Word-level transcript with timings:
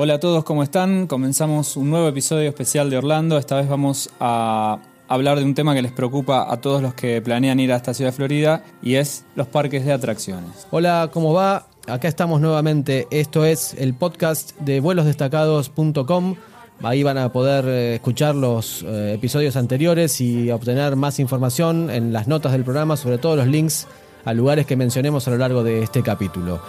Hola 0.00 0.14
a 0.14 0.20
todos, 0.20 0.44
¿cómo 0.44 0.62
están? 0.62 1.08
Comenzamos 1.08 1.76
un 1.76 1.90
nuevo 1.90 2.06
episodio 2.06 2.48
especial 2.48 2.88
de 2.88 2.98
Orlando. 2.98 3.36
Esta 3.36 3.56
vez 3.56 3.68
vamos 3.68 4.10
a 4.20 4.78
hablar 5.08 5.40
de 5.40 5.44
un 5.44 5.56
tema 5.56 5.74
que 5.74 5.82
les 5.82 5.90
preocupa 5.90 6.52
a 6.52 6.60
todos 6.60 6.80
los 6.80 6.94
que 6.94 7.20
planean 7.20 7.58
ir 7.58 7.72
a 7.72 7.76
esta 7.78 7.92
ciudad 7.92 8.12
de 8.12 8.16
Florida 8.16 8.62
y 8.80 8.94
es 8.94 9.24
los 9.34 9.48
parques 9.48 9.84
de 9.84 9.92
atracciones. 9.92 10.68
Hola, 10.70 11.10
¿cómo 11.12 11.32
va? 11.32 11.66
Acá 11.88 12.06
estamos 12.06 12.40
nuevamente. 12.40 13.08
Esto 13.10 13.44
es 13.44 13.74
el 13.74 13.92
podcast 13.92 14.56
de 14.60 14.78
vuelosdestacados.com. 14.78 16.36
Ahí 16.84 17.02
van 17.02 17.18
a 17.18 17.32
poder 17.32 17.64
eh, 17.66 17.94
escuchar 17.96 18.36
los 18.36 18.84
eh, 18.84 19.14
episodios 19.14 19.56
anteriores 19.56 20.20
y 20.20 20.52
obtener 20.52 20.94
más 20.94 21.18
información 21.18 21.90
en 21.90 22.12
las 22.12 22.28
notas 22.28 22.52
del 22.52 22.62
programa, 22.62 22.96
sobre 22.96 23.18
todo 23.18 23.34
los 23.34 23.48
links 23.48 23.88
a 24.24 24.32
lugares 24.32 24.64
que 24.64 24.76
mencionemos 24.76 25.26
a 25.26 25.32
lo 25.32 25.38
largo 25.38 25.64
de 25.64 25.82
este 25.82 26.04
capítulo. 26.04 26.62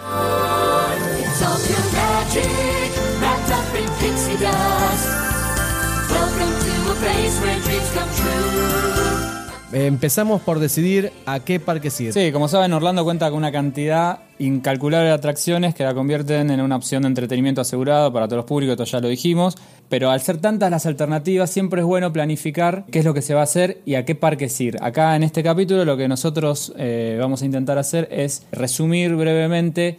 Empezamos 9.72 10.42
por 10.42 10.58
decidir 10.58 11.12
a 11.26 11.40
qué 11.40 11.60
parques 11.60 12.00
ir. 12.00 12.12
Sí, 12.12 12.32
como 12.32 12.48
saben, 12.48 12.72
Orlando 12.72 13.04
cuenta 13.04 13.30
con 13.30 13.38
una 13.38 13.52
cantidad 13.52 14.18
incalculable 14.40 15.08
de 15.08 15.14
atracciones 15.14 15.76
que 15.76 15.84
la 15.84 15.94
convierten 15.94 16.50
en 16.50 16.60
una 16.60 16.74
opción 16.74 17.02
de 17.02 17.08
entretenimiento 17.08 17.60
asegurado 17.60 18.12
para 18.12 18.26
todos 18.26 18.38
los 18.38 18.46
públicos, 18.46 18.72
esto 18.72 18.84
ya 18.84 19.00
lo 19.00 19.06
dijimos. 19.06 19.56
Pero 19.88 20.10
al 20.10 20.20
ser 20.20 20.38
tantas 20.38 20.72
las 20.72 20.86
alternativas, 20.86 21.50
siempre 21.50 21.82
es 21.82 21.86
bueno 21.86 22.12
planificar 22.12 22.84
qué 22.90 22.98
es 22.98 23.04
lo 23.04 23.14
que 23.14 23.22
se 23.22 23.34
va 23.34 23.40
a 23.40 23.44
hacer 23.44 23.80
y 23.86 23.94
a 23.94 24.04
qué 24.04 24.16
parques 24.16 24.60
ir. 24.60 24.76
Acá 24.80 25.14
en 25.14 25.22
este 25.22 25.42
capítulo 25.44 25.84
lo 25.84 25.96
que 25.96 26.08
nosotros 26.08 26.72
eh, 26.76 27.16
vamos 27.20 27.42
a 27.42 27.44
intentar 27.44 27.78
hacer 27.78 28.08
es 28.10 28.44
resumir 28.50 29.14
brevemente 29.14 29.98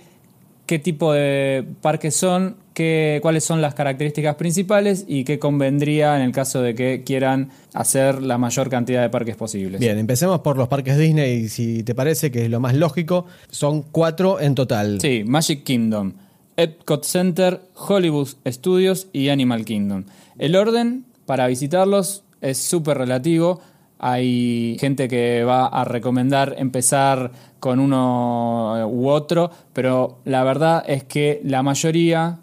qué 0.65 0.79
tipo 0.79 1.13
de 1.13 1.65
parques 1.81 2.15
son, 2.15 2.55
qué, 2.73 3.19
cuáles 3.21 3.43
son 3.43 3.61
las 3.61 3.73
características 3.73 4.35
principales 4.35 5.05
y 5.07 5.23
qué 5.23 5.39
convendría 5.39 6.15
en 6.15 6.21
el 6.23 6.31
caso 6.31 6.61
de 6.61 6.75
que 6.75 7.03
quieran 7.03 7.49
hacer 7.73 8.21
la 8.21 8.37
mayor 8.37 8.69
cantidad 8.69 9.01
de 9.01 9.09
parques 9.09 9.35
posibles. 9.35 9.79
Bien, 9.79 9.97
empecemos 9.97 10.39
por 10.41 10.57
los 10.57 10.67
parques 10.67 10.97
Disney, 10.97 11.49
si 11.49 11.83
te 11.83 11.95
parece 11.95 12.31
que 12.31 12.45
es 12.45 12.49
lo 12.49 12.59
más 12.59 12.75
lógico. 12.75 13.25
Son 13.49 13.83
cuatro 13.83 14.39
en 14.39 14.55
total. 14.55 14.99
Sí, 15.01 15.23
Magic 15.25 15.63
Kingdom, 15.63 16.13
Epcot 16.57 17.03
Center, 17.03 17.61
Hollywood 17.75 18.29
Studios 18.47 19.07
y 19.13 19.29
Animal 19.29 19.65
Kingdom. 19.65 20.05
El 20.37 20.55
orden 20.55 21.05
para 21.25 21.47
visitarlos 21.47 22.23
es 22.41 22.57
súper 22.57 22.97
relativo. 22.97 23.61
Hay 23.99 24.77
gente 24.79 25.07
que 25.07 25.43
va 25.43 25.67
a 25.67 25.83
recomendar 25.85 26.55
empezar 26.57 27.31
con 27.59 27.79
uno 27.79 28.87
u 28.89 29.07
otro, 29.07 29.51
pero 29.73 30.17
la 30.25 30.43
verdad 30.43 30.83
es 30.87 31.03
que 31.03 31.39
la 31.43 31.61
mayoría 31.61 32.39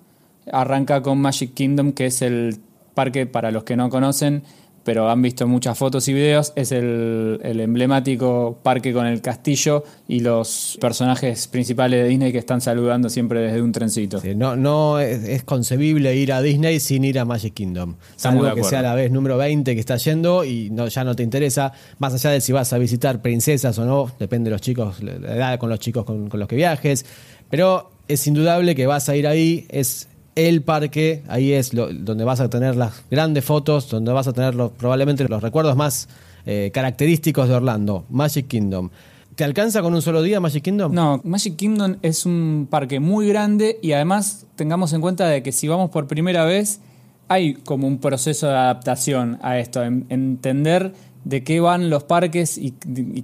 arranca 0.52 1.02
con 1.02 1.18
Magic 1.18 1.54
Kingdom, 1.54 1.92
que 1.92 2.06
es 2.06 2.22
el 2.22 2.58
parque 2.94 3.26
para 3.26 3.50
los 3.50 3.64
que 3.64 3.76
no 3.76 3.90
conocen, 3.90 4.42
pero 4.88 5.10
han 5.10 5.20
visto 5.20 5.46
muchas 5.46 5.76
fotos 5.76 6.08
y 6.08 6.14
videos, 6.14 6.54
es 6.56 6.72
el, 6.72 7.40
el 7.42 7.60
emblemático 7.60 8.58
parque 8.62 8.94
con 8.94 9.06
el 9.06 9.20
castillo 9.20 9.84
y 10.08 10.20
los 10.20 10.78
personajes 10.80 11.46
principales 11.46 12.02
de 12.02 12.08
Disney 12.08 12.32
que 12.32 12.38
están 12.38 12.62
saludando 12.62 13.10
siempre 13.10 13.40
desde 13.40 13.60
un 13.60 13.70
trencito. 13.70 14.18
Sí, 14.18 14.34
No, 14.34 14.56
no 14.56 14.98
es, 14.98 15.24
es 15.24 15.44
concebible 15.44 16.16
ir 16.16 16.32
a 16.32 16.40
Disney 16.40 16.80
sin 16.80 17.04
ir 17.04 17.18
a 17.18 17.26
Magic 17.26 17.52
Kingdom. 17.52 17.96
Salvo 18.16 18.54
que 18.54 18.64
sea 18.64 18.80
la 18.80 18.94
vez 18.94 19.10
número 19.10 19.36
20 19.36 19.74
que 19.74 19.80
está 19.80 19.98
yendo 19.98 20.42
y 20.46 20.70
no, 20.70 20.88
ya 20.88 21.04
no 21.04 21.14
te 21.14 21.22
interesa, 21.22 21.70
más 21.98 22.14
allá 22.14 22.30
de 22.30 22.40
si 22.40 22.52
vas 22.52 22.72
a 22.72 22.78
visitar 22.78 23.20
princesas 23.20 23.78
o 23.78 23.84
no, 23.84 24.10
depende 24.18 24.48
de 24.48 24.52
los 24.52 24.62
chicos, 24.62 25.02
la 25.02 25.12
edad 25.12 25.58
con 25.58 25.68
los 25.68 25.80
chicos 25.80 26.06
con, 26.06 26.30
con 26.30 26.40
los 26.40 26.48
que 26.48 26.56
viajes. 26.56 27.04
Pero 27.50 27.90
es 28.08 28.26
indudable 28.26 28.74
que 28.74 28.86
vas 28.86 29.10
a 29.10 29.16
ir 29.16 29.26
ahí, 29.26 29.66
es 29.68 30.08
el 30.46 30.62
parque, 30.62 31.22
ahí 31.28 31.52
es 31.52 31.74
lo- 31.74 31.92
donde 31.92 32.24
vas 32.24 32.40
a 32.40 32.48
tener 32.48 32.76
las 32.76 33.02
grandes 33.10 33.44
fotos, 33.44 33.88
donde 33.90 34.12
vas 34.12 34.28
a 34.28 34.32
tener 34.32 34.54
los- 34.54 34.70
probablemente 34.72 35.26
los 35.28 35.42
recuerdos 35.42 35.74
más 35.76 36.08
eh, 36.46 36.70
característicos 36.72 37.48
de 37.48 37.54
Orlando, 37.56 38.04
Magic 38.08 38.46
Kingdom. 38.48 38.88
¿Te 39.34 39.44
alcanza 39.44 39.82
con 39.82 39.92
un 39.94 40.00
solo 40.00 40.22
día 40.22 40.40
Magic 40.40 40.62
Kingdom? 40.64 40.94
No, 40.94 41.20
Magic 41.24 41.56
Kingdom 41.56 41.96
es 42.02 42.24
un 42.24 42.66
parque 42.70 43.00
muy 43.00 43.28
grande 43.28 43.78
y 43.82 43.92
además 43.92 44.46
tengamos 44.56 44.92
en 44.94 45.00
cuenta 45.00 45.26
de 45.28 45.42
que 45.42 45.52
si 45.52 45.68
vamos 45.68 45.90
por 45.90 46.06
primera 46.06 46.44
vez 46.44 46.80
hay 47.28 47.54
como 47.54 47.86
un 47.86 47.98
proceso 47.98 48.46
de 48.46 48.54
adaptación 48.54 49.38
a 49.42 49.58
esto, 49.58 49.82
en- 49.84 50.06
entender 50.08 50.94
de 51.24 51.44
qué 51.44 51.60
van 51.60 51.90
los 51.90 52.04
parques 52.04 52.56
y 52.56 52.72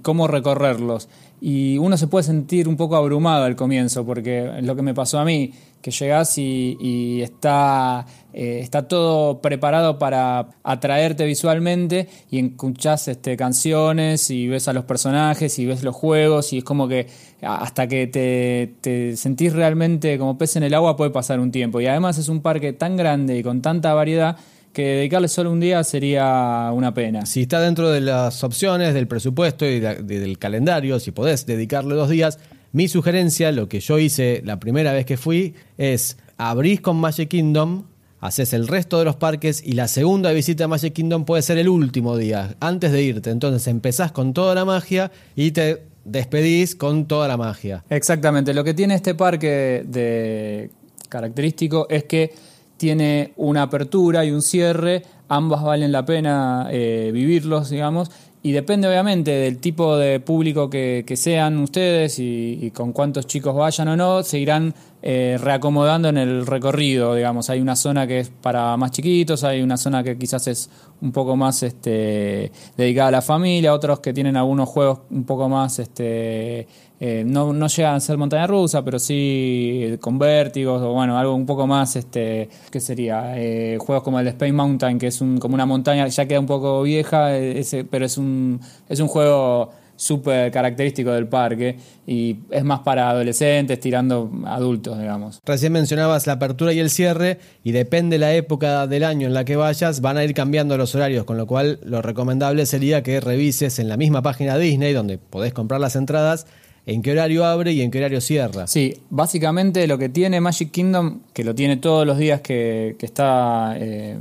cómo 0.03 0.27
recorrerlos. 0.27 1.09
Y 1.47 1.77
uno 1.77 1.95
se 1.95 2.07
puede 2.07 2.23
sentir 2.23 2.67
un 2.67 2.75
poco 2.75 2.95
abrumado 2.95 3.43
al 3.43 3.55
comienzo, 3.55 4.03
porque 4.03 4.51
es 4.57 4.63
lo 4.63 4.75
que 4.75 4.81
me 4.81 4.95
pasó 4.95 5.19
a 5.19 5.25
mí, 5.25 5.53
que 5.79 5.91
llegás 5.91 6.39
y, 6.39 6.75
y 6.81 7.21
está, 7.21 8.03
eh, 8.33 8.61
está 8.63 8.87
todo 8.87 9.43
preparado 9.43 9.99
para 9.99 10.49
atraerte 10.63 11.23
visualmente 11.23 12.09
y 12.31 12.43
escuchás 12.43 13.07
este, 13.09 13.37
canciones 13.37 14.31
y 14.31 14.47
ves 14.47 14.67
a 14.67 14.73
los 14.73 14.85
personajes 14.85 15.59
y 15.59 15.67
ves 15.67 15.83
los 15.83 15.95
juegos 15.95 16.51
y 16.51 16.57
es 16.57 16.63
como 16.63 16.87
que 16.87 17.05
hasta 17.43 17.85
que 17.85 18.07
te, 18.07 18.73
te 18.81 19.15
sentís 19.15 19.53
realmente 19.53 20.17
como 20.17 20.39
pez 20.39 20.55
en 20.55 20.63
el 20.63 20.73
agua 20.73 20.97
puede 20.97 21.11
pasar 21.11 21.39
un 21.39 21.51
tiempo. 21.51 21.79
Y 21.79 21.85
además 21.85 22.17
es 22.17 22.27
un 22.27 22.41
parque 22.41 22.73
tan 22.73 22.97
grande 22.97 23.37
y 23.37 23.43
con 23.43 23.61
tanta 23.61 23.93
variedad 23.93 24.35
que 24.75 24.83
dedicarle 24.97 25.29
solo 25.29 25.51
un 25.51 25.59
día 25.61 25.83
sería 25.85 26.69
una 26.73 26.93
pena. 26.93 27.25
Si 27.25 27.43
está 27.43 27.61
dentro 27.61 27.89
de 27.91 28.01
las 28.01 28.43
opciones 28.43 28.93
del 28.93 29.07
presupuesto 29.07 29.65
y 29.65 29.79
de- 29.79 30.03
de- 30.03 30.19
del 30.19 30.37
calendario, 30.37 30.99
si 30.99 31.11
podés 31.11 31.45
dedicarle 31.45 31.95
dos 31.95 32.09
días, 32.09 32.39
mi 32.73 32.89
sugerencia, 32.89 33.53
lo 33.53 33.69
que 33.69 33.79
yo 33.79 33.97
hice 33.99 34.41
la 34.43 34.59
primera 34.59 34.91
vez 34.91 35.05
que 35.05 35.15
fui, 35.15 35.53
es 35.77 36.17
abrís 36.37 36.81
con 36.81 36.97
Magic 36.97 37.29
Kingdom, 37.29 37.85
haces 38.19 38.51
el 38.51 38.67
resto 38.67 38.99
de 38.99 39.05
los 39.05 39.15
parques 39.15 39.63
y 39.65 39.71
la 39.73 39.87
segunda 39.87 40.31
visita 40.33 40.65
a 40.65 40.67
Magic 40.67 40.91
Kingdom 40.93 41.23
puede 41.23 41.41
ser 41.41 41.57
el 41.57 41.69
último 41.69 42.17
día, 42.17 42.55
antes 42.59 42.91
de 42.91 43.01
irte. 43.01 43.29
Entonces 43.29 43.65
empezás 43.67 44.11
con 44.11 44.33
toda 44.33 44.53
la 44.55 44.65
magia 44.65 45.09
y 45.37 45.51
te 45.51 45.83
despedís 46.03 46.75
con 46.75 47.05
toda 47.07 47.29
la 47.29 47.37
magia. 47.37 47.85
Exactamente, 47.89 48.53
lo 48.53 48.63
que 48.65 48.73
tiene 48.73 48.95
este 48.95 49.15
parque 49.15 49.85
de 49.87 50.69
característico 51.07 51.87
es 51.89 52.03
que 52.03 52.33
tiene 52.77 53.33
una 53.37 53.63
apertura 53.63 54.25
y 54.25 54.31
un 54.31 54.41
cierre, 54.41 55.03
ambas 55.27 55.63
valen 55.63 55.91
la 55.91 56.05
pena 56.05 56.67
eh, 56.71 57.11
vivirlos, 57.13 57.69
digamos, 57.69 58.11
y 58.43 58.51
depende 58.51 58.87
obviamente 58.87 59.31
del 59.31 59.57
tipo 59.57 59.97
de 59.97 60.19
público 60.19 60.69
que, 60.69 61.03
sean 61.15 61.57
ustedes 61.57 62.19
y, 62.19 62.59
y 62.61 62.71
con 62.71 62.91
cuántos 62.91 63.25
chicos 63.25 63.55
vayan 63.55 63.87
o 63.87 63.97
no, 63.97 64.21
se 64.21 64.37
irán 64.37 64.73
eh, 65.07 65.37
reacomodando 65.39 66.09
en 66.09 66.17
el 66.17 66.47
recorrido, 66.47 67.13
digamos, 67.13 67.51
hay 67.51 67.61
una 67.61 67.75
zona 67.75 68.07
que 68.07 68.21
es 68.21 68.29
para 68.29 68.75
más 68.75 68.89
chiquitos, 68.89 69.43
hay 69.43 69.61
una 69.61 69.77
zona 69.77 70.03
que 70.03 70.17
quizás 70.17 70.47
es 70.47 70.67
un 70.99 71.11
poco 71.11 71.35
más 71.35 71.61
este, 71.61 72.51
dedicada 72.75 73.09
a 73.09 73.11
la 73.11 73.21
familia, 73.21 73.75
otros 73.75 73.99
que 73.99 74.13
tienen 74.13 74.35
algunos 74.35 74.67
juegos 74.67 75.01
un 75.11 75.23
poco 75.23 75.47
más 75.47 75.77
este, 75.77 76.67
eh, 76.99 77.23
no, 77.25 77.51
no 77.51 77.67
llegan 77.67 77.95
a 77.95 77.99
ser 77.99 78.17
montaña 78.17 78.47
rusa, 78.47 78.83
pero 78.83 78.99
sí 78.99 79.97
con 79.99 80.17
vértigos 80.17 80.81
o 80.81 80.93
bueno, 80.93 81.17
algo 81.17 81.35
un 81.35 81.45
poco 81.45 81.67
más, 81.67 81.95
este, 81.95 82.49
¿qué 82.71 82.79
sería? 82.79 83.33
Eh, 83.37 83.77
juegos 83.79 84.03
como 84.03 84.19
el 84.19 84.27
Space 84.27 84.53
Mountain, 84.53 84.97
que 84.97 85.07
es 85.07 85.19
un, 85.19 85.37
como 85.37 85.55
una 85.55 85.65
montaña, 85.65 86.07
ya 86.07 86.25
queda 86.25 86.39
un 86.39 86.45
poco 86.45 86.81
vieja, 86.83 87.35
eh, 87.35 87.59
ese, 87.59 87.83
pero 87.83 88.05
es 88.05 88.17
un, 88.17 88.61
es 88.87 88.99
un 88.99 89.07
juego 89.07 89.71
súper 89.97 90.51
característico 90.51 91.11
del 91.11 91.27
parque 91.27 91.77
y 92.05 92.37
es 92.51 92.63
más 92.63 92.81
para 92.81 93.09
adolescentes 93.09 93.79
tirando 93.79 94.29
adultos, 94.45 94.99
digamos. 94.99 95.41
Recién 95.45 95.73
mencionabas 95.73 96.27
la 96.27 96.33
apertura 96.33 96.73
y 96.73 96.79
el 96.79 96.89
cierre 96.89 97.39
y 97.63 97.71
depende 97.71 98.17
la 98.17 98.33
época 98.33 98.87
del 98.87 99.03
año 99.03 99.27
en 99.27 99.33
la 99.33 99.45
que 99.45 99.55
vayas, 99.55 100.01
van 100.01 100.17
a 100.17 100.23
ir 100.23 100.33
cambiando 100.33 100.77
los 100.77 100.95
horarios, 100.95 101.25
con 101.25 101.37
lo 101.37 101.47
cual 101.47 101.79
lo 101.83 102.01
recomendable 102.01 102.65
sería 102.65 103.03
que 103.03 103.19
revises 103.19 103.79
en 103.79 103.87
la 103.87 103.97
misma 103.97 104.21
página 104.21 104.57
Disney 104.57 104.93
donde 104.93 105.17
podés 105.17 105.53
comprar 105.53 105.79
las 105.79 105.95
entradas 105.95 106.45
en 106.85 107.01
qué 107.01 107.11
horario 107.11 107.45
abre 107.45 107.73
y 107.73 107.81
en 107.81 107.91
qué 107.91 107.99
horario 107.99 108.21
cierra. 108.21 108.67
Sí, 108.67 108.95
básicamente 109.09 109.87
lo 109.87 109.97
que 109.97 110.09
tiene 110.09 110.39
Magic 110.41 110.71
Kingdom, 110.71 111.21
que 111.33 111.43
lo 111.43 111.55
tiene 111.55 111.77
todos 111.77 112.05
los 112.05 112.17
días 112.17 112.41
que, 112.41 112.95
que 112.99 113.05
está, 113.05 113.75
eh, 113.77 114.17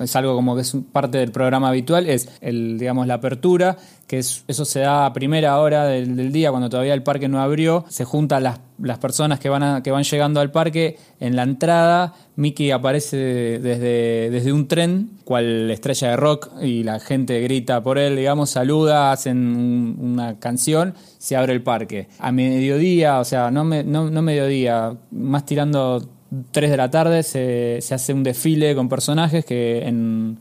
es 0.00 0.16
algo 0.16 0.34
como 0.34 0.54
que 0.54 0.62
es 0.62 0.76
parte 0.92 1.18
del 1.18 1.32
programa 1.32 1.68
habitual, 1.68 2.08
es 2.08 2.28
el, 2.40 2.78
digamos, 2.78 3.06
la 3.06 3.14
apertura, 3.14 3.76
que 4.06 4.18
es, 4.18 4.44
eso 4.48 4.64
se 4.64 4.80
da 4.80 5.06
a 5.06 5.12
primera 5.12 5.58
hora 5.58 5.84
del, 5.86 6.16
día, 6.32 6.50
cuando 6.50 6.68
todavía 6.68 6.94
el 6.94 7.02
parque 7.02 7.28
no 7.28 7.40
abrió, 7.40 7.84
se 7.88 8.04
juntan 8.04 8.42
las, 8.42 8.60
las 8.78 8.98
personas 8.98 9.38
que 9.38 9.48
van, 9.48 9.62
a- 9.62 9.82
que 9.82 9.90
van 9.90 10.02
llegando 10.04 10.40
al 10.40 10.50
parque 10.50 10.98
en 11.20 11.36
la 11.36 11.42
entrada, 11.44 12.14
Mickey 12.36 12.70
aparece 12.70 13.16
desde, 13.60 14.30
desde 14.30 14.52
un 14.52 14.68
tren, 14.68 15.10
cual 15.24 15.70
estrella 15.70 16.08
de 16.10 16.16
rock, 16.16 16.50
y 16.60 16.82
la 16.82 16.98
gente 17.00 17.40
grita 17.40 17.82
por 17.82 17.98
él, 17.98 18.16
digamos, 18.16 18.50
saluda, 18.50 19.12
hacen 19.12 19.38
un- 19.38 19.96
una 20.00 20.38
canción, 20.38 20.94
se 21.18 21.36
abre 21.36 21.52
el 21.52 21.62
parque. 21.62 22.08
A 22.18 22.32
mediodía, 22.32 23.18
o 23.20 23.24
sea, 23.24 23.50
no, 23.50 23.64
me- 23.64 23.84
no 23.84 24.22
mediodía, 24.22 24.94
más 25.10 25.46
tirando 25.46 26.02
3 26.50 26.70
de 26.70 26.76
la 26.76 26.90
tarde, 26.90 27.22
se, 27.22 27.78
se 27.80 27.94
hace 27.94 28.14
un 28.14 28.22
desfile 28.22 28.74
con 28.74 28.88
personajes 28.88 29.44
que 29.44 29.86
en, 29.86 30.38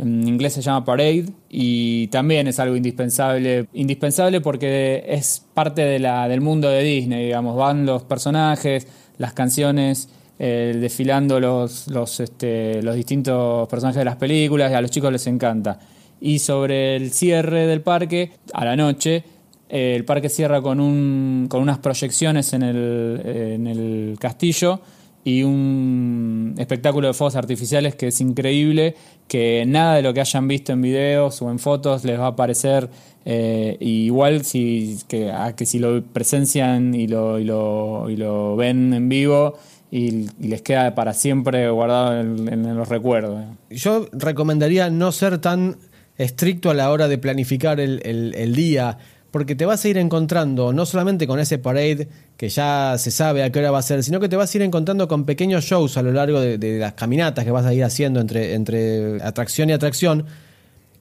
inglés 0.00 0.52
se 0.52 0.62
llama 0.62 0.84
parade 0.84 1.26
y 1.48 2.06
también 2.08 2.46
es 2.46 2.60
algo 2.60 2.76
indispensable, 2.76 3.66
indispensable 3.72 4.40
porque 4.40 5.04
es 5.08 5.44
parte 5.54 5.82
de 5.82 5.98
la, 5.98 6.28
del 6.28 6.40
mundo 6.40 6.68
de 6.68 6.82
Disney, 6.84 7.26
digamos, 7.26 7.56
van 7.56 7.84
los 7.84 8.04
personajes, 8.04 8.86
las 9.18 9.32
canciones 9.32 10.08
eh, 10.38 10.76
desfilando 10.80 11.40
los, 11.40 11.88
los, 11.88 12.20
este, 12.20 12.80
los 12.80 12.94
distintos 12.94 13.68
personajes 13.68 13.98
de 13.98 14.04
las 14.04 14.16
películas 14.16 14.70
y 14.70 14.74
a 14.74 14.80
los 14.80 14.90
chicos 14.90 15.10
les 15.10 15.26
encanta. 15.26 15.80
Y 16.20 16.38
sobre 16.38 16.94
el 16.94 17.12
cierre 17.12 17.66
del 17.66 17.80
parque, 17.80 18.32
a 18.52 18.64
la 18.64 18.76
noche, 18.76 19.24
eh, 19.68 19.94
el 19.96 20.04
parque 20.04 20.28
cierra 20.28 20.62
con, 20.62 20.78
un, 20.78 21.46
con 21.48 21.60
unas 21.60 21.78
proyecciones 21.78 22.52
en 22.52 22.62
el, 22.62 23.20
en 23.24 23.66
el 23.66 24.16
castillo 24.20 24.80
y 25.28 25.42
un 25.42 26.54
espectáculo 26.56 27.08
de 27.08 27.12
fuegos 27.12 27.36
artificiales 27.36 27.94
que 27.94 28.06
es 28.06 28.20
increíble, 28.22 28.94
que 29.28 29.64
nada 29.66 29.96
de 29.96 30.02
lo 30.02 30.14
que 30.14 30.22
hayan 30.22 30.48
visto 30.48 30.72
en 30.72 30.80
videos 30.80 31.42
o 31.42 31.50
en 31.50 31.58
fotos 31.58 32.02
les 32.04 32.18
va 32.18 32.28
a 32.28 32.36
parecer 32.36 32.88
eh, 33.26 33.76
igual 33.80 34.42
si, 34.46 34.96
que, 35.06 35.30
a 35.30 35.54
que 35.54 35.66
si 35.66 35.78
lo 35.80 36.02
presencian 36.02 36.94
y 36.94 37.08
lo, 37.08 37.38
y 37.38 37.44
lo, 37.44 38.08
y 38.08 38.16
lo 38.16 38.56
ven 38.56 38.94
en 38.94 39.10
vivo 39.10 39.58
y, 39.90 40.28
les 40.40 40.62
queda 40.62 40.94
para 40.94 41.12
siempre 41.12 41.68
guardado 41.68 42.18
en, 42.18 42.74
los 42.74 42.88
recuerdos. 42.88 43.44
Yo 43.68 44.06
recomendaría 44.12 44.88
no 44.88 45.12
ser 45.12 45.36
tan 45.38 45.76
estricto 46.16 46.70
a 46.70 46.74
la 46.74 46.90
hora 46.90 47.06
de 47.06 47.18
planificar 47.18 47.80
el- 47.80 48.00
el 48.34 48.54
día, 48.54 48.96
porque 49.30 49.54
te 49.54 49.66
vas 49.66 49.84
a 49.84 49.88
ir 49.88 49.98
encontrando 49.98 50.72
no 50.72 50.86
solamente 50.86 51.26
con 51.26 51.38
ese 51.38 51.58
parade 51.58 52.08
que 52.36 52.48
ya 52.48 52.96
se 52.98 53.10
sabe 53.10 53.42
a 53.42 53.50
qué 53.50 53.58
hora 53.58 53.70
va 53.70 53.78
a 53.78 53.82
ser, 53.82 54.02
sino 54.02 54.20
que 54.20 54.28
te 54.28 54.36
vas 54.36 54.54
a 54.54 54.58
ir 54.58 54.62
encontrando 54.62 55.08
con 55.08 55.24
pequeños 55.24 55.64
shows 55.64 55.96
a 55.96 56.02
lo 56.02 56.12
largo 56.12 56.40
de, 56.40 56.78
las 56.78 56.94
caminatas 56.94 57.44
que 57.44 57.50
vas 57.50 57.66
a 57.66 57.74
ir 57.74 57.84
haciendo 57.84 58.20
entre, 58.20 58.54
entre 58.54 59.22
atracción 59.22 59.70
y 59.70 59.72
atracción, 59.72 60.26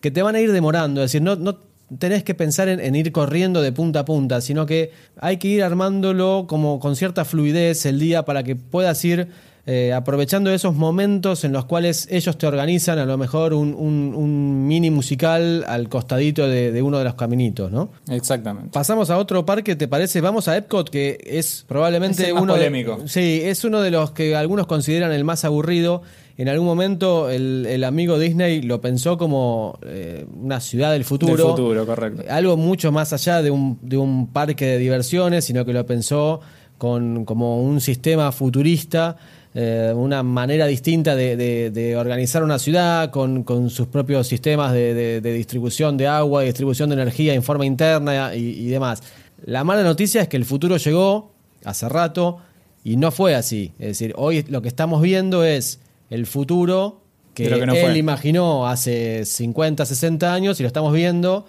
que 0.02 0.12
te 0.12 0.22
van 0.22 0.36
a 0.36 0.42
ir 0.42 0.52
demorando. 0.52 1.02
Es 1.02 1.12
decir, 1.12 1.22
no, 1.22 1.36
no 1.36 1.60
tenés 2.00 2.24
que 2.24 2.34
pensar 2.34 2.68
en, 2.68 2.80
en 2.80 2.96
ir 2.96 3.12
corriendo 3.12 3.62
de 3.62 3.72
punta 3.72 4.00
a 4.00 4.06
punta, 4.06 4.42
sino 4.42 4.66
que 4.66 4.92
hay 5.20 5.38
que 5.38 5.48
ir 5.48 5.64
armándolo 5.64 6.46
como 6.48 6.80
con 6.80 6.96
cierta 6.96 7.24
fluidez 7.24 7.86
el 7.86 8.00
día 8.00 8.26
para 8.26 8.44
que 8.44 8.56
puedas 8.56 9.04
ir 9.06 9.30
eh, 9.70 9.92
aprovechando 9.94 10.50
esos 10.50 10.76
momentos 10.76 11.44
en 11.44 11.52
los 11.52 11.66
cuales 11.66 12.08
ellos 12.10 12.38
te 12.38 12.48
organizan 12.48 13.00
a 13.00 13.06
lo 13.06 13.18
mejor 13.18 13.54
un, 13.54 13.76
un- 13.76 14.14
un 14.16 14.66
mini 14.66 14.90
musical 14.90 15.66
al 15.68 15.90
costadito 15.90 16.48
de, 16.48 16.72
de 16.72 16.82
uno 16.82 16.98
de 17.00 17.04
los 17.04 17.16
caminitos, 17.16 17.70
¿no? 17.72 17.90
Exactamente. 18.10 18.70
Pasamos 18.72 19.10
a 19.10 19.18
otro 19.18 19.46
parque, 19.46 19.76
¿te 19.76 19.90
parece? 19.90 20.22
Vamos 20.22 20.48
a 20.48 20.56
Epcot, 20.56 20.90
que 20.90 21.18
es 21.22 21.66
probablemente 21.68 22.22
Es 22.24 22.28
el 22.30 22.34
más 22.36 22.44
uno 22.44 22.54
de- 22.54 22.60
polémico. 22.60 22.98
sí, 23.08 23.42
es 23.44 23.66
uno 23.66 23.82
de 23.82 23.92
los 23.92 24.12
que 24.12 24.36
algunos 24.38 24.68
consideran 24.68 25.12
el 25.12 25.24
más 25.26 25.44
aburrido. 25.44 26.02
En 26.38 26.48
algún 26.50 26.68
momento 26.68 27.30
el, 27.30 27.66
el 27.68 27.84
amigo 27.84 28.18
Disney 28.20 28.62
lo 28.62 28.80
pensó 28.80 29.18
como 29.18 29.80
eh, 29.82 30.26
una 30.40 30.62
ciudad 30.62 30.92
del 30.94 31.04
futuro. 31.04 31.36
Del 31.36 31.46
futuro, 31.46 31.86
correcto. 31.86 32.24
Algo 32.30 32.56
mucho 32.56 32.92
más 32.94 33.12
allá 33.12 33.42
de 33.42 33.52
un, 33.52 33.80
de 33.82 33.98
un 33.98 34.28
parque 34.28 34.66
de 34.66 34.78
diversiones, 34.78 35.44
sino 35.46 35.66
que 35.66 35.74
lo 35.74 35.86
pensó 35.86 36.40
con, 36.78 37.26
como 37.26 37.62
un 37.64 37.82
sistema 37.82 38.32
futurista, 38.32 39.18
eh, 39.60 39.92
una 39.96 40.22
manera 40.22 40.68
distinta 40.68 41.16
de, 41.16 41.36
de- 41.36 41.72
de 41.72 41.98
organizar 41.98 42.44
una 42.44 42.60
ciudad, 42.60 43.10
con, 43.10 43.42
con 43.44 43.72
sus 43.72 43.88
propios 43.88 44.28
sistemas 44.28 44.72
de, 44.72 45.20
distribución 45.22 45.98
de 45.98 46.06
agua, 46.08 46.42
de 46.42 46.48
distribución 46.48 46.90
de 46.90 46.96
energía 46.96 47.34
en 47.34 47.42
forma 47.42 47.66
interna 47.66 48.36
y, 48.36 48.42
y 48.50 48.68
demás. 48.68 49.02
La 49.46 49.64
mala 49.64 49.82
noticia 49.82 50.22
es 50.22 50.28
que 50.28 50.38
el 50.38 50.46
futuro 50.46 50.78
llegó 50.78 51.32
hace 51.66 51.90
rato 51.90 52.38
y 52.84 52.98
no 52.98 53.10
fue 53.12 53.34
así. 53.34 53.72
Es 53.80 53.88
decir, 53.88 54.14
hoy 54.16 54.46
lo 54.48 54.62
que 54.62 54.68
estamos 54.68 55.02
viendo 55.02 55.44
es 55.44 55.80
el 56.12 56.28
futuro 56.28 57.02
que, 57.34 57.50
que 57.50 57.66
no 57.66 57.74
él 57.74 57.82
fue. 57.82 57.98
imaginó 57.98 58.68
hace 58.68 59.26
50, 59.26 59.86
60 59.86 60.34
años 60.34 60.60
y 60.60 60.64
lo 60.64 60.68
estamos 60.68 60.94
viendo 60.94 61.46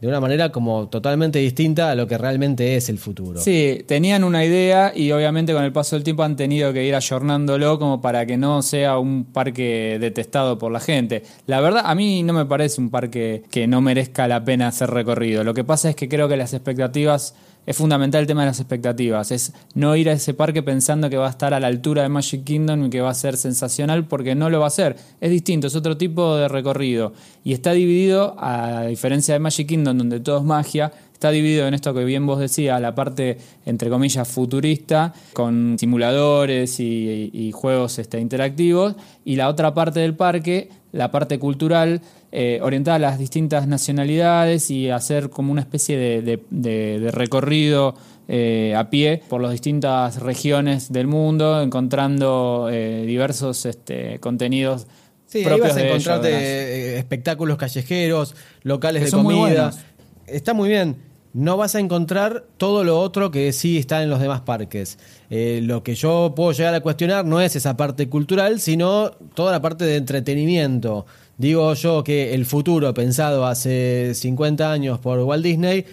de 0.00 0.08
una 0.08 0.20
manera 0.20 0.50
como 0.50 0.88
totalmente 0.88 1.38
distinta 1.38 1.90
a 1.90 1.94
lo 1.94 2.06
que 2.06 2.16
realmente 2.16 2.76
es 2.76 2.88
el 2.88 2.98
futuro. 2.98 3.40
Sí, 3.40 3.84
tenían 3.86 4.24
una 4.24 4.44
idea 4.44 4.92
y 4.94 5.12
obviamente 5.12 5.52
con 5.52 5.62
el 5.62 5.72
paso 5.72 5.96
del 5.96 6.04
tiempo 6.04 6.22
han 6.22 6.36
tenido 6.36 6.72
que 6.72 6.84
ir 6.84 6.94
ayornándolo 6.94 7.78
como 7.78 8.00
para 8.00 8.24
que 8.24 8.36
no 8.36 8.62
sea 8.62 8.98
un 8.98 9.24
parque 9.24 9.98
detestado 10.00 10.58
por 10.58 10.72
la 10.72 10.80
gente. 10.80 11.22
La 11.46 11.60
verdad, 11.60 11.82
a 11.84 11.94
mí 11.94 12.22
no 12.22 12.32
me 12.32 12.46
parece 12.46 12.80
un 12.80 12.90
parque 12.90 13.42
que 13.50 13.66
no 13.66 13.82
merezca 13.82 14.26
la 14.26 14.42
pena 14.44 14.72
ser 14.72 14.90
recorrido. 14.90 15.44
Lo 15.44 15.52
que 15.52 15.64
pasa 15.64 15.90
es 15.90 15.96
que 15.96 16.08
creo 16.08 16.28
que 16.28 16.36
las 16.36 16.54
expectativas, 16.54 17.34
es 17.70 17.76
fundamental 17.76 18.22
el 18.22 18.26
tema 18.26 18.42
de 18.42 18.48
las 18.48 18.58
expectativas, 18.58 19.30
es 19.30 19.52
no 19.74 19.94
ir 19.94 20.10
a 20.10 20.12
ese 20.12 20.34
parque 20.34 20.60
pensando 20.60 21.08
que 21.08 21.16
va 21.16 21.28
a 21.28 21.30
estar 21.30 21.54
a 21.54 21.60
la 21.60 21.68
altura 21.68 22.02
de 22.02 22.08
Magic 22.08 22.42
Kingdom 22.42 22.86
y 22.86 22.90
que 22.90 23.00
va 23.00 23.10
a 23.10 23.14
ser 23.14 23.36
sensacional 23.36 24.08
porque 24.08 24.34
no 24.34 24.50
lo 24.50 24.58
va 24.58 24.66
a 24.66 24.70
ser. 24.70 24.96
Es 25.20 25.30
distinto, 25.30 25.68
es 25.68 25.76
otro 25.76 25.96
tipo 25.96 26.34
de 26.34 26.48
recorrido 26.48 27.12
y 27.44 27.52
está 27.52 27.70
dividido, 27.70 28.34
a 28.38 28.86
diferencia 28.86 29.34
de 29.34 29.38
Magic 29.38 29.68
Kingdom 29.68 29.98
donde 29.98 30.18
todo 30.18 30.38
es 30.38 30.44
magia, 30.44 30.92
está 31.20 31.30
dividido 31.30 31.68
en 31.68 31.74
esto 31.74 31.92
que 31.92 32.02
bien 32.02 32.24
vos 32.26 32.38
decías, 32.40 32.80
la 32.80 32.94
parte, 32.94 33.36
entre 33.66 33.90
comillas, 33.90 34.26
futurista, 34.26 35.12
con 35.34 35.76
simuladores 35.78 36.80
y, 36.80 37.28
y 37.30 37.52
juegos 37.52 37.98
este, 37.98 38.18
interactivos, 38.20 38.94
y 39.22 39.36
la 39.36 39.50
otra 39.50 39.74
parte 39.74 40.00
del 40.00 40.14
parque, 40.14 40.70
la 40.92 41.10
parte 41.10 41.38
cultural, 41.38 42.00
eh, 42.32 42.60
orientada 42.62 42.94
a 42.96 42.98
las 43.00 43.18
distintas 43.18 43.66
nacionalidades 43.68 44.70
y 44.70 44.88
hacer 44.88 45.28
como 45.28 45.52
una 45.52 45.60
especie 45.60 45.98
de, 45.98 46.22
de- 46.22 46.42
de- 46.48 46.98
de 47.00 47.10
recorrido 47.10 47.94
eh, 48.26 48.74
a 48.74 48.88
pie 48.88 49.22
por 49.28 49.42
las 49.42 49.50
distintas 49.52 50.20
regiones 50.22 50.90
del 50.90 51.06
mundo, 51.06 51.60
encontrando 51.60 52.68
eh, 52.72 53.04
diversos 53.06 53.66
este, 53.66 54.18
contenidos. 54.20 54.86
Sí, 55.26 55.40
ahí 55.40 55.44
propios 55.44 55.68
vas 55.68 55.76
a 55.76 55.86
encontrarte 55.86 56.30
eh, 56.30 56.98
espectáculos 56.98 57.58
callejeros, 57.58 58.34
locales 58.62 59.04
Que 59.04 59.10
de 59.14 59.22
muy 59.22 59.34
comida. 59.34 59.70
Está 60.26 60.54
muy 60.54 60.68
bien. 60.68 61.09
No 61.32 61.56
vas 61.56 61.76
a 61.76 61.80
encontrar 61.80 62.44
todo 62.56 62.82
lo 62.82 62.98
otro 63.00 63.30
que 63.30 63.52
sí 63.52 63.78
está 63.78 64.02
en 64.02 64.10
los 64.10 64.20
demás 64.20 64.40
parques. 64.40 64.98
Eh, 65.30 65.60
lo 65.62 65.82
que 65.82 65.94
yo 65.94 66.32
puedo 66.34 66.52
llegar 66.52 66.74
a 66.74 66.80
cuestionar 66.80 67.24
no 67.24 67.40
es 67.40 67.54
esa 67.54 67.76
parte 67.76 68.08
cultural, 68.08 68.60
sino 68.60 69.10
toda 69.34 69.52
la 69.52 69.62
parte 69.62 69.84
de 69.84 69.96
entretenimiento. 69.96 71.06
Digo 71.38 71.72
yo 71.74 72.02
que 72.02 72.34
el 72.34 72.46
futuro 72.46 72.92
pensado 72.94 73.46
hace 73.46 74.12
50 74.14 74.72
años 74.72 74.98
por 74.98 75.20
Walt 75.20 75.44
Disney 75.44 75.86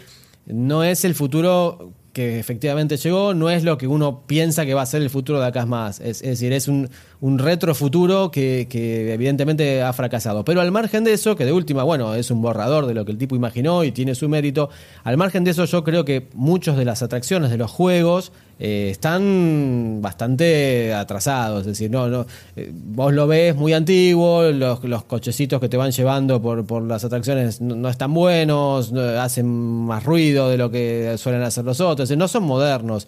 no 0.47 0.83
es 0.83 1.05
el 1.05 1.13
futuro 1.13 1.91
que 2.17 2.39
efectivamente 2.39 2.97
llegó, 2.97 3.35
no 3.35 3.51
es 3.51 3.63
lo 3.63 3.77
que 3.77 3.85
uno 3.85 4.23
piensa 4.25 4.65
que 4.65 4.73
va 4.73 4.81
a 4.81 4.87
ser 4.87 5.03
el 5.03 5.11
futuro 5.11 5.39
de 5.39 5.45
acá 5.45 5.67
más. 5.67 5.99
Es, 5.99 6.23
es 6.23 6.29
decir, 6.29 6.51
es 6.51 6.67
un, 6.67 6.89
un 7.19 7.39
retro 7.39 7.73
futuro 7.73 8.29
que, 8.31 8.67
evidentemente 9.11 9.81
ha 9.81 9.91
fracasado. 9.93 10.45
Pero 10.45 10.61
al 10.61 10.71
margen 10.71 11.03
de 11.03 11.13
eso, 11.13 11.35
que 11.35 11.45
de 11.45 11.51
última, 11.51 11.83
bueno, 11.83 12.13
es 12.15 12.29
un 12.29 12.41
borrador 12.41 12.85
de 12.85 12.93
lo 12.93 13.05
que 13.05 13.11
el 13.11 13.17
tipo 13.17 13.35
imaginó 13.35 13.83
y 13.83 13.91
tiene 13.91 14.13
su 14.15 14.29
mérito, 14.29 14.69
al 15.03 15.17
margen 15.17 15.43
de 15.43 15.51
eso 15.51 15.65
yo 15.65 15.83
creo 15.83 16.05
que 16.05 16.27
muchos 16.33 16.77
de 16.77 16.85
las 16.85 17.01
atracciones 17.01 17.49
de 17.49 17.57
los 17.57 17.71
juegos 17.71 18.31
eh, 18.59 18.89
están 18.91 19.99
bastante 20.01 20.93
atrasados. 20.93 21.61
Es 21.61 21.67
decir, 21.67 21.89
no, 21.89 22.07
no, 22.07 22.25
eh, 22.55 22.71
vos 22.71 23.13
lo 23.13 23.27
ves 23.27 23.55
muy 23.55 23.73
antiguo, 23.73 24.43
los, 24.51 25.03
cochecitos 25.05 25.59
que 25.59 25.69
te 25.69 25.77
van 25.77 25.91
llevando 25.91 26.41
por, 26.41 26.65
por 26.65 26.83
las 26.83 27.03
atracciones 27.03 27.61
no, 27.61 27.89
están 27.89 28.13
buenos, 28.13 28.91
no- 28.91 29.01
hacen 29.21 29.47
más 29.47 30.03
ruido 30.03 30.49
de 30.49 30.57
lo 30.57 30.69
que 30.69 31.15
suelen 31.17 31.41
hacer 31.41 31.65
los 31.65 31.81
otros, 31.81 32.09
no 32.11 32.27
son 32.27 32.43
modernos. 32.43 33.07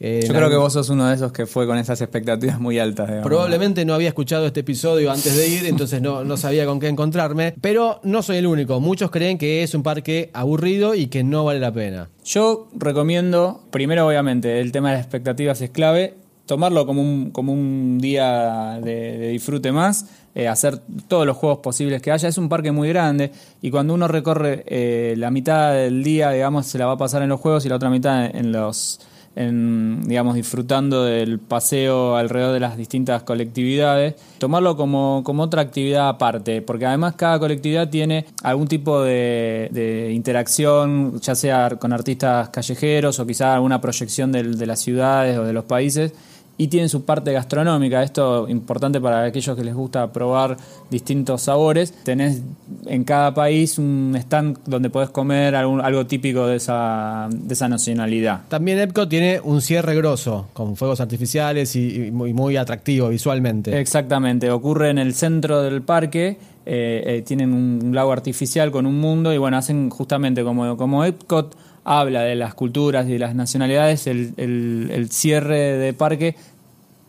Eh, 0.00 0.22
Yo 0.26 0.32
creo 0.32 0.48
que 0.48 0.56
vos 0.56 0.72
sos 0.72 0.88
uno 0.90 1.08
de 1.08 1.14
esos 1.16 1.32
que 1.32 1.46
fue 1.46 1.66
con 1.66 1.76
esas 1.76 2.00
expectativas 2.00 2.60
muy 2.60 2.78
altas. 2.78 3.08
digamos. 3.08 3.26
Probablemente 3.26 3.84
no 3.84 3.94
había 3.94 4.08
escuchado 4.08 4.46
este 4.46 4.60
episodio 4.60 5.10
antes 5.10 5.36
de 5.36 5.48
ir, 5.48 5.66
entonces 5.66 6.00
no, 6.00 6.24
no 6.24 6.36
sabía 6.36 6.66
con 6.66 6.78
qué 6.78 6.86
encontrarme. 6.88 7.54
Pero 7.60 8.00
no 8.04 8.22
soy 8.22 8.36
el 8.36 8.46
único. 8.46 8.78
Muchos 8.80 9.10
creen 9.10 9.38
que 9.38 9.62
es 9.64 9.74
un 9.74 9.82
parque 9.82 10.30
aburrido 10.34 10.94
y 10.94 11.08
que 11.08 11.24
no 11.24 11.44
vale 11.44 11.58
la 11.58 11.72
pena. 11.72 12.10
Yo 12.24 12.68
recomiendo, 12.76 13.62
primero 13.70 14.06
obviamente, 14.06 14.60
el 14.60 14.70
tema 14.70 14.90
de 14.90 14.96
las 14.98 15.04
expectativas 15.04 15.60
es 15.62 15.70
clave, 15.70 16.14
tomarlo 16.46 16.86
como 16.86 17.02
un, 17.02 17.30
como 17.30 17.52
un 17.52 17.98
día 18.00 18.78
de, 18.82 19.18
de 19.18 19.28
disfrute 19.30 19.72
más, 19.72 20.06
eh, 20.34 20.46
hacer 20.46 20.78
todos 21.08 21.26
los 21.26 21.36
juegos 21.36 21.58
posibles 21.58 22.00
que 22.00 22.12
haya. 22.12 22.28
Es 22.28 22.38
un 22.38 22.48
parque 22.48 22.70
muy 22.70 22.88
grande 22.88 23.32
y 23.60 23.70
cuando 23.70 23.94
uno 23.94 24.06
recorre 24.06 24.62
eh, 24.68 25.14
la 25.18 25.30
mitad 25.32 25.74
del 25.74 26.04
día, 26.04 26.30
digamos, 26.30 26.66
se 26.66 26.78
la 26.78 26.86
va 26.86 26.92
a 26.92 26.96
pasar 26.98 27.22
en 27.22 27.28
los 27.30 27.40
juegos 27.40 27.66
y 27.66 27.68
la 27.68 27.74
otra 27.76 27.90
mitad 27.90 28.24
en 28.26 28.52
los... 28.52 29.00
En, 29.40 30.00
digamos, 30.04 30.34
disfrutando 30.34 31.04
del 31.04 31.38
paseo 31.38 32.16
alrededor 32.16 32.54
de 32.54 32.58
las 32.58 32.76
distintas 32.76 33.22
colectividades, 33.22 34.16
tomarlo 34.38 34.76
como, 34.76 35.22
como 35.24 35.44
otra 35.44 35.62
actividad 35.62 36.08
aparte, 36.08 36.60
porque 36.60 36.86
además 36.86 37.14
cada 37.14 37.38
colectividad 37.38 37.88
tiene 37.88 38.26
algún 38.42 38.66
tipo 38.66 39.00
de, 39.00 40.10
interacción, 40.12 41.20
ya 41.20 41.36
sea 41.36 41.70
con 41.78 41.92
artistas 41.92 42.48
callejeros 42.48 43.20
o 43.20 43.26
quizá 43.28 43.54
alguna 43.54 43.80
proyección 43.80 44.32
de 44.32 44.66
las 44.66 44.80
ciudades 44.80 45.38
o 45.38 45.44
de 45.44 45.52
los 45.52 45.66
países, 45.66 46.12
y 46.60 46.66
tienen 46.68 46.88
su 46.88 47.04
parte 47.04 47.32
gastronómica. 47.32 48.02
Esto 48.02 48.48
importante 48.48 49.00
para 49.00 49.22
aquellos 49.22 49.56
que 49.56 49.62
les 49.64 49.74
gusta 49.74 50.12
probar 50.12 50.56
distintos 50.90 51.42
sabores. 51.42 51.92
Tenés 52.02 52.42
en 52.86 53.04
cada 53.04 53.32
país 53.32 53.78
un 53.78 54.14
stand 54.18 54.58
donde 54.66 54.90
podés 54.90 55.10
comer 55.10 55.54
algún- 55.54 55.80
algo 55.80 56.04
típico 56.06 56.46
de 56.48 56.56
esa, 56.56 57.28
de 57.30 57.54
esa 57.54 57.68
nacionalidad. 57.68 58.40
También 58.48 58.78
Epcot 58.80 59.08
tiene 59.08 59.40
un 59.42 59.62
cierre 59.62 59.94
grosso, 59.94 60.48
con 60.52 60.74
fuegos 60.76 61.00
artificiales 61.00 61.76
y, 61.76 62.06
y 62.06 62.10
muy, 62.10 62.32
muy 62.34 62.56
atractivo 62.56 63.08
visualmente. 63.08 63.78
Exactamente, 63.78 64.50
ocurre 64.50 64.90
en 64.90 64.98
el 64.98 65.14
centro 65.14 65.62
del 65.62 65.82
parque, 65.82 66.38
eh, 66.66 67.02
eh, 67.06 67.22
tienen 67.24 67.52
un 67.54 67.94
lago 67.94 68.12
artificial 68.12 68.70
con 68.72 68.84
un 68.84 68.98
mundo 68.98 69.32
y 69.32 69.38
bueno, 69.38 69.56
hacen 69.56 69.90
justamente 69.90 70.42
como, 70.42 70.76
como 70.76 71.04
Epcot 71.04 71.56
habla 71.88 72.22
de 72.22 72.34
las 72.34 72.52
culturas 72.52 73.08
y 73.08 73.12
de 73.12 73.18
las 73.18 73.34
nacionalidades, 73.34 74.06
el, 74.06 75.08
cierre 75.10 75.78
de 75.78 75.94
parque 75.94 76.36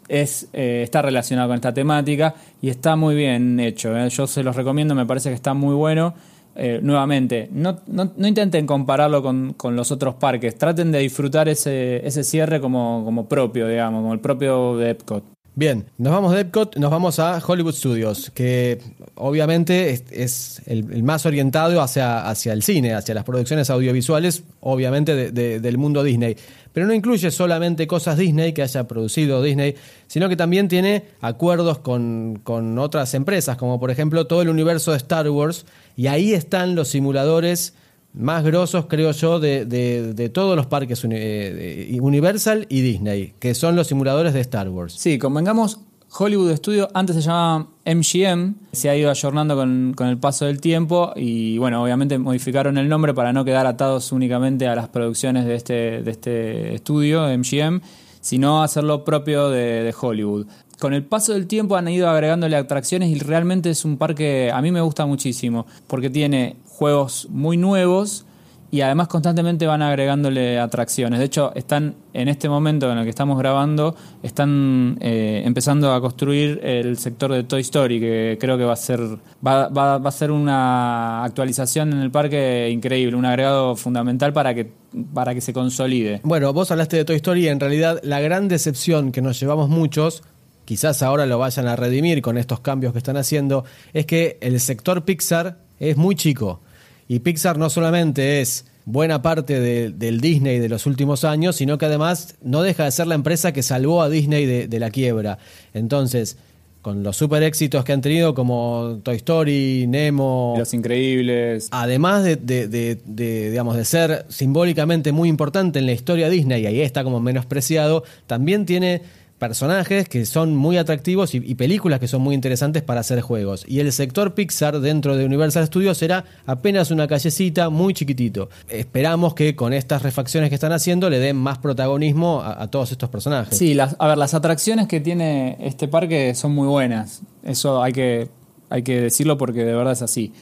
eh, 0.08 0.82
está 0.84 1.02
relacionado 1.02 1.50
con 1.50 1.56
esta 1.56 1.74
temática 1.74 2.34
y 2.62 2.70
está 2.70 2.96
muy 2.96 3.14
bien 3.14 3.60
hecho. 3.60 3.96
¿eh? 3.98 4.10
Yo 4.10 4.26
se 4.26 4.42
los 4.42 4.56
recomiendo, 4.56 4.96
me 4.96 5.06
parece 5.06 5.30
que 5.30 5.36
está 5.36 5.54
muy 5.54 5.76
bueno. 5.76 6.14
Eh, 6.56 6.80
nuevamente, 6.82 7.50
no, 7.52 7.78
intenten 8.18 8.66
compararlo 8.66 9.22
con, 9.22 9.56
los 9.76 9.92
otros 9.92 10.16
parques, 10.16 10.58
traten 10.58 10.92
de 10.92 11.00
disfrutar 11.00 11.48
ese, 11.48 12.06
ese 12.06 12.24
cierre 12.24 12.60
como, 12.60 13.04
como 13.06 13.28
propio, 13.28 13.68
digamos, 13.68 14.02
como 14.02 14.14
el 14.14 14.20
propio 14.20 14.78
de 14.78 14.92
Epcot. 14.92 15.39
Bien, 15.60 15.88
nos 15.98 16.14
vamos 16.14 16.34
de 16.34 16.40
Epcot, 16.40 16.78
nos 16.78 16.90
vamos 16.90 17.20
a 17.20 17.38
Hollywood 17.46 17.74
Studios, 17.76 18.32
que 18.34 18.80
obviamente 19.16 19.92
es, 20.10 20.62
el, 20.68 21.04
más 21.04 21.26
orientado 21.26 21.82
hacia, 21.82 22.30
hacia 22.30 22.54
el 22.54 22.64
cine, 22.64 22.94
hacia 22.94 23.14
las 23.14 23.26
producciones 23.26 23.70
audiovisuales, 23.70 24.44
obviamente 24.62 25.34
de- 25.34 25.60
del 25.60 25.78
mundo 25.78 26.02
Disney. 26.02 26.38
Pero 26.72 26.88
no 26.88 26.94
incluye 26.94 27.30
solamente 27.30 27.88
cosas 27.88 28.18
Disney 28.18 28.54
que 28.54 28.62
haya 28.62 28.88
producido 28.88 29.44
Disney, 29.44 29.76
sino 30.08 30.30
que 30.30 30.38
también 30.38 30.70
tiene 30.70 31.04
acuerdos 31.20 31.80
con, 31.80 32.40
con 32.42 32.80
otras 32.80 33.14
empresas, 33.14 33.58
como 33.58 33.82
por 33.82 33.92
ejemplo 33.92 34.28
todo 34.28 34.42
el 34.42 34.48
universo 34.48 34.92
de 34.92 34.98
Star 34.98 35.30
Wars, 35.30 35.66
y 35.98 36.08
ahí 36.08 36.32
están 36.32 36.74
los 36.74 36.88
simuladores 36.88 37.74
más 38.14 38.44
grosos, 38.44 38.86
creo 38.88 39.12
yo, 39.12 39.40
de, 39.40 39.66
de- 39.66 40.14
de 40.14 40.30
todos 40.30 40.56
los 40.56 40.66
parques 40.66 41.06
eh, 41.10 41.98
Universal 42.02 42.66
y 42.70 42.82
Disney, 42.82 43.34
que 43.40 43.54
son 43.54 43.76
los 43.76 43.88
simuladores 43.88 44.34
de 44.34 44.42
Star 44.42 44.70
Wars. 44.70 44.94
Sí, 44.98 45.18
convengamos, 45.20 45.80
Hollywood 46.12 46.56
Studio 46.56 46.88
antes 46.96 47.16
se 47.18 47.22
llamaba 47.22 47.68
MGM, 47.86 48.56
se 48.72 48.90
ha 48.90 48.96
ido 48.98 49.12
ayornando 49.12 49.56
con, 49.56 49.94
con 49.96 50.08
el 50.08 50.18
paso 50.18 50.46
del 50.46 50.60
tiempo 50.60 51.14
y 51.16 51.60
bueno, 51.60 51.84
obviamente 51.84 52.18
modificaron 52.18 52.80
el 52.80 52.90
nombre 52.90 53.14
para 53.14 53.32
no 53.32 53.46
quedar 53.46 53.68
atados 53.68 54.12
únicamente 54.12 54.68
a 54.68 54.76
las 54.76 54.90
producciones 54.90 55.46
de 55.46 55.54
este, 55.56 56.02
de 56.02 56.10
este 56.12 56.74
estudio, 56.74 57.28
MGM, 57.38 57.82
sino 58.22 58.64
hacerlo 58.64 59.06
propio 59.06 59.50
de, 59.50 59.84
de 59.84 59.94
Hollywood. 60.00 60.48
Con 60.80 60.94
el 60.94 61.04
paso 61.04 61.34
del 61.34 61.46
tiempo 61.46 61.76
han 61.76 61.88
ido 61.90 62.10
agregándole 62.10 62.56
atracciones 62.56 63.10
y 63.10 63.20
realmente 63.20 63.70
es 63.70 63.86
un 63.86 63.98
parque, 63.98 64.50
a 64.52 64.62
mí 64.64 64.72
me 64.72 64.82
gusta 64.82 65.06
muchísimo, 65.06 65.68
porque 65.88 66.10
tiene 66.10 66.56
juegos 66.80 67.28
muy 67.30 67.58
nuevos 67.58 68.26
y 68.72 68.82
además 68.82 69.08
constantemente 69.08 69.66
van 69.66 69.82
agregándole 69.82 70.60
atracciones. 70.60 71.18
De 71.20 71.26
hecho, 71.26 71.52
están 71.56 71.96
en 72.14 72.28
este 72.30 72.48
momento 72.48 72.90
en 72.92 73.00
el 73.00 73.04
que 73.04 73.10
estamos 73.10 73.38
grabando, 73.40 73.96
están 74.22 74.98
eh, 75.02 75.42
empezando 75.44 75.92
a 75.92 76.00
construir 76.00 76.60
el 76.64 76.98
sector 76.98 77.34
de 77.34 77.44
Toy 77.44 77.62
Story, 77.62 78.00
que 78.00 78.38
creo 78.40 78.58
que 78.60 78.64
va 78.64 78.74
a 78.74 78.76
ser 78.78 79.00
va, 79.46 79.68
va- 79.70 79.98
va 79.98 80.10
a 80.10 80.12
ser 80.12 80.30
una 80.32 81.24
actualización 81.24 81.92
en 81.94 82.00
el 82.00 82.12
parque 82.12 82.70
increíble, 82.72 83.16
un 83.18 83.26
agregado 83.26 83.76
fundamental 83.76 84.32
para 84.34 84.54
que 84.54 84.72
para 85.14 85.34
que 85.34 85.42
se 85.42 85.52
consolide. 85.52 86.22
Bueno, 86.24 86.54
vos 86.54 86.70
hablaste 86.72 86.96
de 86.98 87.06
Toy 87.06 87.16
Story 87.18 87.46
y 87.46 87.48
en 87.50 87.60
realidad 87.60 88.00
la 88.04 88.20
gran 88.22 88.48
decepción 88.48 89.12
que 89.12 89.22
nos 89.22 89.40
llevamos 89.40 89.68
muchos, 89.70 90.22
quizás 90.66 91.02
ahora 91.04 91.26
lo 91.26 91.40
vayan 91.40 91.68
a 91.68 91.76
redimir 91.76 92.22
con 92.22 92.38
estos 92.38 92.60
cambios 92.60 92.94
que 92.94 93.00
están 93.00 93.18
haciendo, 93.18 93.66
es 93.94 94.06
que 94.06 94.38
el 94.42 94.60
sector 94.60 95.04
Pixar 95.06 95.58
es 95.80 95.98
muy 95.98 96.16
chico. 96.16 96.62
Y 97.10 97.20
Pixar 97.20 97.58
no 97.58 97.70
solamente 97.70 98.40
es 98.40 98.66
buena 98.86 99.22
parte 99.22 99.60
de- 99.60 99.90
del 99.90 100.22
Disney 100.22 100.60
de 100.60 100.70
los 100.70 100.86
últimos 100.86 101.24
años, 101.26 101.56
sino 101.58 101.78
que 101.78 101.86
además 101.88 102.36
no 102.42 102.62
deja 102.62 102.86
de 102.86 102.92
ser 102.92 103.08
la 103.08 103.16
empresa 103.16 103.52
que 103.52 103.64
salvó 103.64 104.02
a 104.02 104.10
Disney 104.10 104.46
de, 104.46 104.68
de 104.68 104.80
la 104.80 104.92
quiebra. 104.92 105.40
Entonces, 105.74 106.38
con 106.82 107.04
los 107.04 107.18
super 107.18 107.44
éxitos 107.44 107.84
que 107.84 107.92
han 107.94 108.02
tenido 108.02 108.34
como 108.34 109.00
Toy 109.04 109.18
Story, 109.18 109.86
Nemo, 109.88 110.56
Los 110.58 110.74
increíbles. 110.74 111.68
además 111.72 112.24
de, 112.24 112.36
de- 112.38 112.68
de- 112.68 113.02
de, 113.06 113.50
digamos, 113.50 113.76
de 113.76 113.86
ser 113.86 114.26
simbólicamente 114.30 115.12
muy 115.12 115.30
importante 115.30 115.80
en 115.80 115.88
la 115.88 115.92
historia 115.94 116.30
Disney, 116.30 116.62
y 116.64 116.68
ahí 116.68 116.82
está 116.82 117.04
como 117.04 117.20
menospreciado, 117.20 118.04
también 118.28 118.66
tiene 118.66 119.02
personajes 119.40 120.08
que 120.10 120.26
son 120.26 120.56
muy 120.56 120.78
atractivos 120.78 121.34
y, 121.34 121.56
películas 121.56 122.00
que 122.00 122.08
son 122.08 122.22
muy 122.22 122.36
interesantes 122.36 122.84
para 122.84 123.00
hacer 123.00 123.22
juegos. 123.22 123.66
Y 123.68 123.80
el 123.80 123.92
sector 123.92 124.36
Pixar 124.36 124.80
dentro 124.82 125.16
de 125.16 125.26
Universal 125.26 125.66
Studios 125.66 125.98
será 125.98 126.26
apenas 126.46 126.92
una 126.92 127.08
callecita 127.08 127.70
muy 127.70 127.94
chiquitito. 127.94 128.50
Esperamos 128.68 129.34
que 129.34 129.56
con 129.56 129.74
estas 129.74 130.04
refacciones 130.04 130.50
que 130.50 130.56
están 130.56 130.74
haciendo 130.74 131.10
le 131.10 131.20
den 131.20 131.38
más 131.38 131.58
protagonismo 131.58 132.42
a, 132.42 132.62
a 132.64 132.68
todos 132.70 132.92
estos 132.92 133.10
personajes. 133.10 133.58
Sí, 133.58 133.74
las, 133.74 133.96
a 133.98 134.08
ver, 134.08 134.18
las 134.18 134.34
atracciones 134.34 134.88
que 134.88 135.00
tiene 135.00 135.58
este 135.62 135.88
parque 135.88 136.36
son 136.36 136.54
muy 136.54 136.68
buenas. 136.68 137.22
Eso 137.44 137.82
hay 137.82 137.94
que, 137.94 138.28
hay 138.70 138.84
que 138.84 139.02
decirlo 139.02 139.38
porque 139.38 139.64
de 139.64 139.74
verdad 139.74 139.94
es 139.94 140.02
así. 140.02 140.34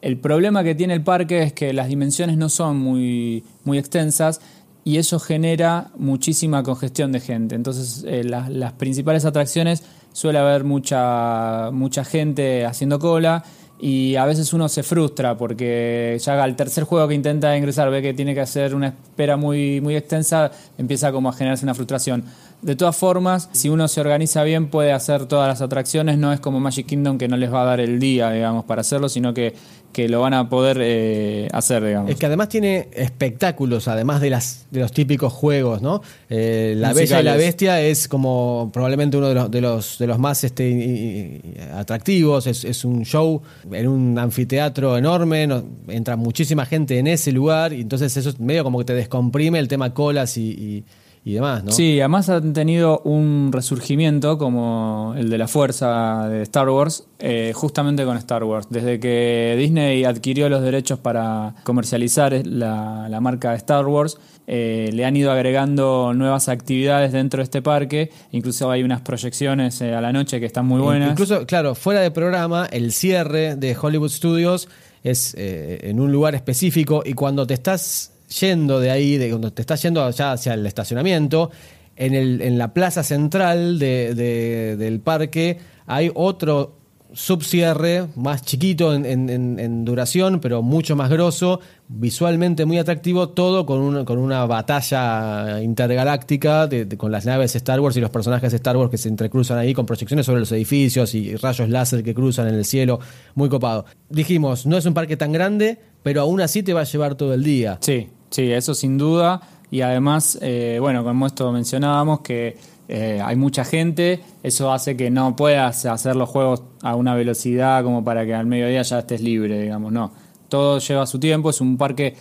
El 0.00 0.16
problema 0.18 0.64
que 0.64 0.74
tiene 0.74 0.94
el 0.94 1.02
parque 1.02 1.44
es 1.44 1.52
que 1.52 1.72
las 1.72 1.86
dimensiones 1.86 2.36
no 2.36 2.48
son 2.48 2.76
muy, 2.76 3.44
muy 3.62 3.78
extensas 3.78 4.40
y 4.84 4.96
eso 4.96 5.20
genera 5.20 5.90
muchísima 5.96 6.62
congestión 6.62 7.12
de 7.12 7.20
gente. 7.20 7.54
Entonces, 7.54 8.04
eh, 8.06 8.24
las, 8.24 8.50
las 8.50 8.72
principales 8.72 9.24
atracciones 9.24 9.82
suele 10.12 10.38
haber 10.38 10.64
mucha, 10.64 11.70
mucha 11.72 12.04
gente 12.04 12.66
haciendo 12.66 12.98
cola 12.98 13.44
y 13.80 14.14
a 14.14 14.24
veces 14.26 14.52
uno 14.52 14.68
se 14.68 14.84
frustra 14.84 15.36
porque 15.36 16.16
ya 16.20 16.40
al 16.40 16.54
tercer 16.54 16.84
juego 16.84 17.08
que 17.08 17.14
intenta 17.14 17.56
ingresar 17.56 17.90
ve 17.90 18.00
que 18.00 18.14
tiene 18.14 18.32
que 18.32 18.40
hacer 18.40 18.76
una 18.76 18.88
espera 18.88 19.36
muy, 19.36 19.80
muy 19.80 19.96
extensa, 19.96 20.52
empieza 20.78 21.10
como 21.10 21.28
a 21.28 21.32
generarse 21.32 21.64
una 21.64 21.74
frustración. 21.74 22.24
De 22.62 22.76
todas 22.76 22.96
formas, 22.96 23.48
si 23.52 23.68
uno 23.68 23.88
se 23.88 24.00
organiza 24.00 24.44
bien 24.44 24.68
puede 24.68 24.92
hacer 24.92 25.26
todas 25.26 25.48
las 25.48 25.60
atracciones, 25.62 26.16
no 26.16 26.32
es 26.32 26.38
como 26.38 26.60
Magic 26.60 26.86
Kingdom 26.86 27.18
que 27.18 27.26
no 27.26 27.36
les 27.36 27.52
va 27.52 27.62
a 27.62 27.64
dar 27.64 27.80
el 27.80 27.98
día, 27.98 28.30
digamos, 28.30 28.64
para 28.66 28.82
hacerlo, 28.82 29.08
sino 29.08 29.34
que, 29.34 29.52
que 29.92 30.08
lo 30.08 30.20
van 30.20 30.32
a 30.32 30.48
poder 30.48 30.78
eh, 30.80 31.48
hacer, 31.52 31.84
digamos. 31.84 32.08
Es 32.10 32.16
que 32.18 32.26
además 32.26 32.48
tiene 32.48 32.88
espectáculos, 32.92 33.88
además 33.88 34.20
de 34.20 34.30
las 34.30 34.66
de 34.70 34.78
los 34.78 34.92
típicos 34.92 35.32
juegos, 35.32 35.82
¿no? 35.82 36.02
Eh, 36.30 36.74
la 36.76 36.92
Bella 36.92 37.20
y 37.20 37.24
la. 37.24 37.36
Bestia 37.36 37.80
es 37.80 38.06
como 38.06 38.70
probablemente 38.72 39.16
uno 39.16 39.28
de 39.28 39.34
los 39.34 39.50
de 39.50 39.60
los, 39.60 39.98
de 39.98 40.06
los 40.06 40.18
más 40.20 40.44
este, 40.44 40.68
y- 40.70 40.72
y- 40.74 41.42
atractivos. 41.74 42.46
Es, 42.46 42.64
es 42.64 42.84
un 42.84 43.04
show 43.04 43.42
en 43.72 43.88
un 43.88 44.18
anfiteatro 44.20 44.96
enorme, 44.96 45.48
no- 45.48 45.64
entra 45.88 46.14
muchísima 46.16 46.64
gente 46.64 46.98
en 46.98 47.08
ese 47.08 47.32
lugar 47.32 47.72
y 47.72 47.80
entonces 47.80 48.16
eso 48.16 48.28
es 48.30 48.38
medio 48.38 48.62
como 48.62 48.78
que 48.78 48.84
te 48.84 48.94
descomprime 48.94 49.58
el 49.58 49.66
tema 49.66 49.92
colas 49.92 50.36
y, 50.36 50.42
y- 50.50 50.84
y 51.24 51.34
demás, 51.34 51.62
¿no? 51.62 51.70
Sí, 51.70 52.00
además 52.00 52.28
han 52.28 52.52
tenido 52.52 53.00
un 53.04 53.50
resurgimiento 53.52 54.38
como 54.38 55.14
el 55.16 55.30
de 55.30 55.38
la 55.38 55.46
fuerza 55.46 56.28
de 56.28 56.42
Star 56.42 56.68
Wars, 56.68 57.04
eh, 57.20 57.52
justamente 57.54 58.04
con 58.04 58.16
Star 58.16 58.42
Wars. 58.44 58.66
Desde 58.70 58.98
que 58.98 59.54
Disney 59.58 60.04
adquirió 60.04 60.48
los 60.48 60.62
derechos 60.62 60.98
para 60.98 61.54
comercializar 61.62 62.44
la, 62.44 63.08
la 63.08 63.20
marca 63.20 63.50
de 63.50 63.56
Star 63.56 63.86
Wars, 63.86 64.18
eh, 64.46 64.90
le 64.92 65.04
han 65.04 65.16
ido 65.16 65.30
agregando 65.30 66.12
nuevas 66.14 66.48
actividades 66.48 67.12
dentro 67.12 67.38
de 67.38 67.44
este 67.44 67.62
parque. 67.62 68.10
Incluso 68.32 68.70
hay 68.70 68.82
unas 68.82 69.00
proyecciones 69.02 69.80
eh, 69.80 69.94
a 69.94 70.00
la 70.00 70.12
noche 70.12 70.40
que 70.40 70.46
están 70.46 70.66
muy 70.66 70.80
buenas. 70.80 71.10
Incluso, 71.10 71.46
claro, 71.46 71.74
fuera 71.74 72.00
de 72.00 72.10
programa, 72.10 72.66
el 72.66 72.92
cierre 72.92 73.54
de 73.54 73.76
Hollywood 73.80 74.10
Studios 74.10 74.68
es 75.04 75.34
eh, 75.38 75.80
en 75.82 76.00
un 76.00 76.12
lugar 76.12 76.34
específico 76.34 77.02
y 77.04 77.14
cuando 77.14 77.46
te 77.46 77.54
estás 77.54 78.11
yendo 78.40 78.80
de 78.80 78.90
ahí, 78.90 79.16
de 79.18 79.28
cuando 79.30 79.52
te 79.52 79.62
estás 79.62 79.82
yendo 79.82 80.08
ya 80.10 80.32
hacia 80.32 80.54
el 80.54 80.66
estacionamiento, 80.66 81.50
en, 81.96 82.14
el, 82.14 82.40
en 82.40 82.58
la 82.58 82.72
plaza 82.74 83.02
central 83.02 83.78
de- 83.78 84.14
de- 84.14 84.76
del 84.76 85.00
parque 85.00 85.58
hay 85.86 86.10
otro 86.14 86.76
subcierre 87.14 88.06
más 88.16 88.40
chiquito 88.42 88.94
en, 88.94 89.84
duración, 89.84 90.40
pero 90.40 90.62
mucho 90.62 90.96
más 90.96 91.10
grosso, 91.10 91.60
visualmente 91.88 92.64
muy 92.64 92.78
atractivo, 92.78 93.28
todo 93.28 93.66
con, 93.66 93.80
un- 93.80 94.04
con 94.06 94.16
una 94.18 94.46
batalla 94.46 95.60
intergaláctica 95.62 96.66
de- 96.66 96.88
con 96.96 97.12
las 97.12 97.26
naves 97.26 97.54
Star 97.56 97.80
Wars 97.80 97.96
y 97.96 98.00
los 98.00 98.08
personajes 98.10 98.52
Star 98.54 98.76
Wars 98.78 98.90
que 98.90 98.96
se 98.98 99.08
entrecruzan 99.08 99.58
ahí 99.58 99.74
con 99.74 99.84
proyecciones 99.86 100.24
sobre 100.26 100.40
los 100.40 100.50
edificios 100.52 101.14
y 101.14 101.36
rayos 101.36 101.68
láser 101.68 102.02
que 102.02 102.14
cruzan 102.14 102.48
en 102.48 102.54
el 102.54 102.64
cielo, 102.64 102.98
muy 103.34 103.48
copado. 103.50 103.84
Dijimos, 104.08 104.64
no 104.66 104.76
es 104.78 104.86
un 104.86 104.94
parque 104.94 105.16
tan 105.18 105.32
grande, 105.32 105.78
pero 106.02 106.22
aún 106.22 106.40
así 106.40 106.62
te 106.62 106.72
va 106.72 106.80
a 106.80 106.84
llevar 106.84 107.14
todo 107.14 107.34
el 107.34 107.44
día. 107.44 107.76
Sí, 107.80 108.08
sí, 108.32 108.50
eso 108.50 108.74
sin 108.74 108.98
duda. 108.98 109.40
Y 109.70 109.80
además, 109.80 110.38
eh, 110.42 110.78
bueno, 110.80 111.04
como 111.04 111.26
esto 111.26 111.50
mencionábamos, 111.52 112.20
que 112.20 112.56
eh, 112.88 113.20
hay 113.24 113.36
mucha 113.36 113.64
gente, 113.64 114.20
eso 114.42 114.70
hace 114.70 114.96
que 114.96 115.10
no 115.10 115.34
puedas 115.34 115.86
hacer 115.86 116.16
los 116.16 116.28
juegos 116.28 116.62
a 116.82 116.94
una 116.94 117.14
velocidad 117.14 117.82
como 117.82 118.04
para 118.04 118.26
que 118.26 118.34
al 118.34 118.44
mediodía 118.44 118.82
ya 118.82 118.98
estés 118.98 119.22
libre, 119.22 119.62
digamos, 119.62 119.92
no. 119.92 120.12
Todo 120.48 120.78
lleva 120.78 121.06
su 121.06 121.18
tiempo, 121.18 121.48
es 121.48 121.62
un 121.62 121.78
parque 121.78 122.14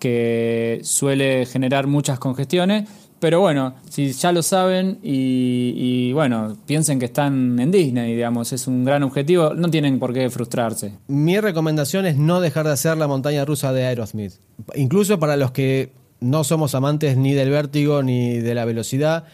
que 0.00 0.80
suele 0.82 1.46
generar 1.46 1.86
muchas 1.86 2.18
congestiones, 2.18 2.88
pero 3.18 3.40
bueno, 3.40 3.74
si 3.88 4.12
ya 4.12 4.30
lo 4.30 4.42
saben 4.42 4.98
y, 5.02 6.12
bueno, 6.12 6.56
piensen 6.66 6.98
que 6.98 7.06
están 7.06 7.58
en 7.58 7.70
Disney, 7.70 8.14
digamos, 8.14 8.52
es 8.52 8.66
un 8.66 8.84
gran 8.84 9.02
objetivo, 9.02 9.54
no 9.54 9.70
tienen 9.70 9.98
por 9.98 10.12
qué 10.12 10.28
frustrarse. 10.28 10.92
Mi 11.08 11.40
recomendación 11.40 12.04
es 12.06 12.16
no 12.18 12.40
dejar 12.40 12.66
de 12.66 12.72
hacer 12.72 12.96
la 12.98 13.08
montaña 13.08 13.44
rusa 13.44 13.72
de 13.72 13.86
Aerosmith. 13.86 14.34
Incluso 14.74 15.18
para 15.18 15.36
los 15.36 15.50
que 15.50 15.92
no 16.20 16.44
somos 16.44 16.74
amantes 16.74 17.16
ni 17.16 17.32
del 17.32 17.50
vértigo 17.50 18.02
ni 18.02 18.38
de 18.38 18.54
la 18.54 18.64
velocidad, 18.64 19.24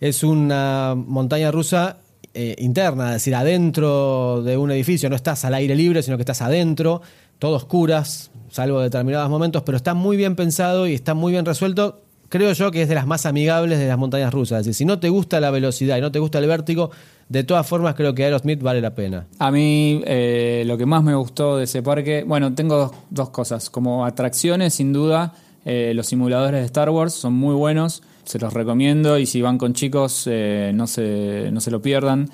es 0.00 0.22
una 0.22 0.94
montaña 0.94 1.50
rusa 1.50 1.98
eh, 2.34 2.54
interna, 2.58 3.08
es 3.08 3.14
decir, 3.14 3.34
adentro 3.34 4.42
de 4.42 4.56
un 4.56 4.70
edificio. 4.70 5.10
No 5.10 5.16
estás 5.16 5.44
al 5.44 5.54
aire 5.54 5.74
libre, 5.74 6.02
sino 6.02 6.16
que 6.16 6.22
estás 6.22 6.42
adentro, 6.42 7.02
todo 7.38 7.56
oscuras, 7.56 8.30
salvo 8.50 8.80
determinados 8.80 9.28
momentos, 9.28 9.62
pero 9.64 9.76
está 9.76 9.94
muy 9.94 10.16
bien 10.16 10.36
pensado 10.36 10.86
y 10.86 10.94
está 10.94 11.14
muy 11.14 11.32
bien 11.32 11.44
resuelto. 11.44 12.03
Creo 12.34 12.52
yo 12.52 12.72
que 12.72 12.82
es 12.82 12.88
de 12.88 12.96
las 12.96 13.06
más 13.06 13.26
amigables 13.26 13.78
de 13.78 13.86
las 13.86 13.96
montañas 13.96 14.34
rusas. 14.34 14.58
Es 14.58 14.66
decir, 14.66 14.78
si 14.78 14.84
no 14.84 14.98
te 14.98 15.08
gusta 15.08 15.38
la 15.38 15.52
velocidad 15.52 15.98
y 15.98 16.00
no 16.00 16.10
te 16.10 16.18
gusta 16.18 16.40
el 16.40 16.48
vértigo, 16.48 16.90
de 17.28 17.44
todas 17.44 17.64
formas 17.64 17.94
creo 17.94 18.12
que 18.12 18.24
Aerosmith 18.24 18.60
vale 18.60 18.80
la 18.80 18.92
pena. 18.92 19.26
A 19.38 19.52
mí 19.52 20.02
eh, 20.04 20.64
lo 20.66 20.76
que 20.76 20.84
más 20.84 21.04
me 21.04 21.14
gustó 21.14 21.58
de 21.58 21.62
ese 21.62 21.80
parque, 21.80 22.24
bueno, 22.26 22.52
tengo 22.52 22.92
dos, 23.08 23.30
cosas. 23.30 23.70
Como 23.70 24.04
atracciones, 24.04 24.74
sin 24.74 24.92
duda, 24.92 25.32
eh, 25.64 25.92
los 25.94 26.08
simuladores 26.08 26.58
de 26.58 26.66
Star 26.66 26.90
Wars 26.90 27.14
son 27.14 27.34
muy 27.34 27.54
buenos, 27.54 28.02
se 28.24 28.40
los 28.40 28.52
recomiendo 28.52 29.16
y 29.16 29.26
si 29.26 29.40
van 29.40 29.56
con 29.56 29.72
chicos 29.72 30.24
eh, 30.26 30.72
no, 30.74 30.88
se, 30.88 31.50
no 31.52 31.60
se 31.60 31.70
lo 31.70 31.80
pierdan. 31.80 32.30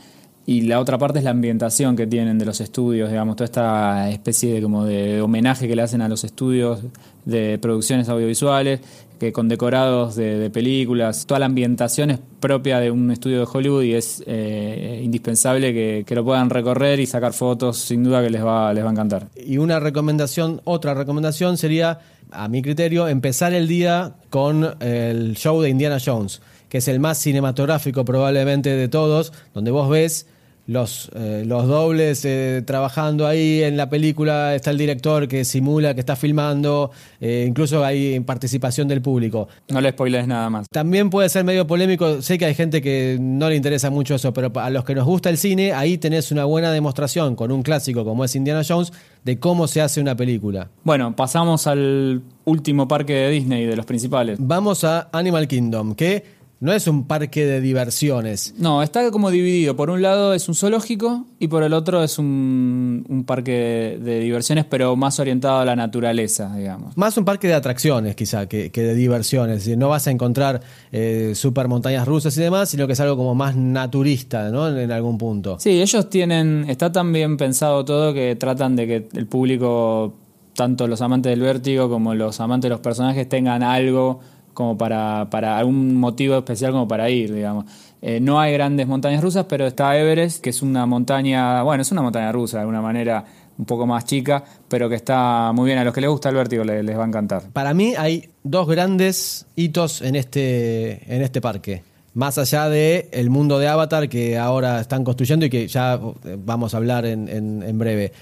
Y 0.47 0.63
la 0.63 0.81
otra 0.81 0.99
parte 0.99 1.19
es 1.19 1.25
la 1.25 1.31
ambientación 1.31 1.97
que 1.97 2.07
tienen 2.07 2.39
de 2.39 2.45
los 2.45 2.61
estudios, 2.61 3.11
digamos, 3.11 3.37
toda 3.37 3.45
esta 3.45 4.11
especie 4.11 4.55
de 4.55 4.63
como 4.63 4.85
de 4.85 5.21
homenaje 5.21 5.69
que 5.69 5.77
le 5.77 5.83
hacen 5.83 6.01
a 6.01 6.09
los 6.09 6.25
estudios 6.25 6.81
de 7.25 7.59
producciones 7.59 8.09
audiovisuales, 8.09 8.81
que 9.21 9.35
con 9.35 9.49
decorados 9.49 10.17
de, 10.17 10.49
películas, 10.51 11.27
toda 11.27 11.41
la 11.41 11.47
ambientación 11.47 12.11
es 12.11 12.19
propia 12.41 12.81
de 12.81 12.91
un 12.91 13.11
estudio 13.11 13.41
de 13.41 13.47
Hollywood 13.53 13.83
y 13.83 13.93
es 13.93 14.25
eh, 14.27 15.03
indispensable 15.05 15.75
que, 15.75 16.05
que 16.07 16.15
lo 16.15 16.25
puedan 16.25 16.49
recorrer 16.49 16.99
y 17.01 17.07
sacar 17.07 17.35
fotos, 17.35 17.77
sin 17.77 18.03
duda 18.03 18.23
que 18.23 18.31
les 18.31 18.43
va, 18.43 18.73
les 18.73 18.83
va 18.83 18.89
a 18.89 18.93
encantar. 18.93 19.29
Y 19.37 19.59
una 19.59 19.79
recomendación, 19.79 20.63
otra 20.65 20.95
recomendación 20.95 21.59
sería, 21.59 22.01
a 22.31 22.49
mi 22.49 22.63
criterio, 22.63 23.09
empezar 23.09 23.53
el 23.53 23.69
día 23.69 24.15
con 24.31 24.75
el 24.81 25.37
show 25.37 25.61
de 25.61 25.69
Indiana 25.69 25.99
Jones, 26.03 26.41
que 26.71 26.79
es 26.79 26.89
el 26.89 27.01
más 27.01 27.19
cinematográfico 27.19 28.07
probablemente 28.07 28.71
de 28.71 28.89
todos, 28.89 29.35
donde 29.53 29.71
vos 29.71 29.91
ves 29.91 30.27
los, 30.71 31.11
eh, 31.17 31.43
los 31.45 31.67
dobles 31.67 32.25
eh, 32.25 32.63
trabajando 32.65 33.27
ahí 33.27 33.61
en 33.61 33.77
la 33.77 33.91
película, 33.91 34.55
está 34.55 34.71
el 34.71 34.79
director 34.79 35.27
que 35.27 35.45
simula 35.45 35.95
que 35.95 36.01
está 36.01 36.15
filmando, 36.15 36.93
eh, 37.21 37.45
incluso 37.49 37.85
hay 37.85 38.21
participación 38.21 38.87
del 38.87 39.03
público. 39.03 39.49
No 39.69 39.81
le 39.81 39.91
spoiles 39.91 40.29
nada 40.29 40.49
más. 40.49 40.69
También 40.71 41.11
puede 41.11 41.29
ser 41.29 41.45
medio 41.45 41.67
polémico, 41.67 42.23
sé 42.23 42.39
que 42.39 42.45
hay 42.45 42.55
gente 42.55 42.81
que 42.81 43.19
no 43.21 43.49
le 43.49 43.57
interesa 43.57 43.91
mucho 43.91 44.15
eso, 44.15 44.33
pero 44.33 44.53
a 44.61 44.71
los 44.71 44.85
que 44.85 44.95
nos 44.95 45.07
gusta 45.07 45.29
el 45.29 45.39
cine, 45.39 45.73
ahí 45.73 45.99
tenés 45.99 46.31
una 46.31 46.45
buena 46.45 46.71
demostración 46.71 47.35
con 47.35 47.51
un 47.51 47.65
clásico 47.65 48.05
como 48.05 48.25
es 48.25 48.37
Indiana 48.37 48.63
Jones 48.67 48.93
de 49.25 49.41
cómo 49.41 49.67
se 49.67 49.81
hace 49.81 50.01
una 50.01 50.15
película. 50.15 50.71
Bueno, 50.85 51.17
pasamos 51.17 51.67
al 51.67 52.23
último 52.45 52.87
parque 52.87 53.15
de 53.15 53.31
Disney, 53.31 53.67
de 53.67 53.75
los 53.75 53.87
principales. 53.87 54.39
Vamos 54.41 54.85
a 54.85 55.09
Animal 55.13 55.49
Kingdom, 55.49 55.97
que 55.97 56.40
no 56.61 56.75
es 56.75 56.87
un 56.87 57.07
parque 57.07 57.47
de 57.47 57.63
diversiones. 57.63 58.55
No, 58.59 58.83
está 58.83 59.11
como 59.11 59.31
dividido. 59.31 59.77
Por 59.77 59.89
un 59.89 60.03
lado 60.03 60.35
es 60.35 60.47
un 60.47 60.55
zoológico 60.55 61.25
y 61.39 61.49
por 61.49 61.63
el 61.63 61.73
otro 61.73 62.05
es 62.05 62.19
un, 62.19 63.07
un 63.09 63.25
parque 63.25 63.99
de 64.01 64.21
diversiones, 64.21 64.67
pero 64.67 64.95
más 64.95 65.19
orientado 65.19 65.59
a 65.59 65.65
la 65.65 65.75
naturaleza, 65.75 66.55
digamos. 66.55 66.97
Más 66.99 67.17
un 67.17 67.25
parque 67.25 67.49
de 67.49 67.55
atracciones, 67.55 68.15
quizá, 68.15 68.47
que, 68.47 68.71
que 68.71 68.83
de 68.83 68.95
diversiones. 68.95 69.67
No 69.79 69.89
vas 69.89 70.07
a 70.07 70.11
encontrar 70.11 70.61
eh, 70.93 71.33
super 71.35 71.67
montañas 71.67 72.07
rusas 72.07 72.37
y 72.37 72.43
demás, 72.43 72.69
sino 72.69 72.87
que 72.87 72.93
es 72.93 73.01
algo 73.01 73.17
como 73.17 73.35
más 73.35 73.57
naturista, 73.57 74.51
¿no? 74.51 74.69
En, 74.69 74.77
en 74.77 74.93
algún 74.93 75.17
punto. 75.17 75.59
Sí, 75.59 75.81
ellos 75.81 76.11
tienen, 76.11 76.67
está 76.69 76.93
tan 76.93 77.11
bien 77.11 77.39
pensado 77.39 77.87
todo 77.87 78.13
que 78.13 78.37
tratan 78.37 78.77
de 78.77 78.87
que 78.87 79.09
el 79.15 79.27
público, 79.27 80.15
tanto 80.55 80.87
los 80.87 81.01
amantes 81.01 81.31
del 81.31 81.41
vértigo 81.41 81.89
como 81.89 82.15
los 82.15 82.39
amantes 82.39 82.69
de 82.69 82.71
los 82.71 82.81
personajes, 82.81 83.27
tengan 83.31 83.63
algo 83.63 84.21
como 84.55 84.77
para, 84.79 85.29
para 85.31 85.59
algún 85.59 85.95
motivo 85.97 86.37
especial 86.37 86.73
como 86.73 86.87
para 86.89 87.09
ir, 87.11 87.33
digamos. 87.35 87.65
Eh, 88.03 88.19
no 88.21 88.41
hay 88.41 88.53
grandes 88.53 88.87
montañas 88.87 89.23
rusas, 89.23 89.47
pero 89.49 89.67
está 89.67 89.97
Everest, 89.99 90.43
que 90.43 90.51
es 90.51 90.63
una 90.63 90.87
montaña, 90.87 91.63
bueno, 91.63 91.83
es 91.83 91.93
una 91.93 92.03
montaña 92.03 92.33
rusa 92.33 92.57
de 92.59 92.61
alguna 92.63 92.81
manera 92.81 93.25
un 93.59 93.67
poco 93.67 93.87
más 93.87 94.07
chica, 94.07 94.43
pero 94.69 94.89
que 94.89 94.95
está 94.95 95.53
muy 95.55 95.67
bien. 95.67 95.79
A 95.79 95.85
los 95.85 95.93
que 95.93 96.01
les 96.01 96.09
gusta 96.09 96.31
el 96.31 96.35
vértigo 96.37 96.65
les, 96.65 96.99
va 96.99 97.05
a 97.05 97.07
encantar. 97.07 97.43
Para 97.53 97.75
mí 97.75 97.93
hay 97.99 98.31
dos 98.43 98.67
grandes 98.67 99.47
hitos 99.55 100.01
en 100.01 100.17
este, 100.17 101.15
en 101.15 101.21
este 101.21 101.41
parque. 101.43 101.83
Más 102.15 102.39
allá 102.39 102.69
de 102.71 103.09
el 103.13 103.29
mundo 103.29 103.59
de 103.59 103.69
Avatar 103.69 104.09
que 104.09 104.39
ahora 104.39 104.81
están 104.81 105.05
construyendo 105.05 105.45
y 105.47 105.51
que 105.51 105.69
ya 105.69 106.01
eh, 106.25 106.37
vamos 106.43 106.73
a 106.75 106.79
hablar 106.79 107.05
en- 107.05 107.29
en 107.29 107.79
breve. 107.79 108.13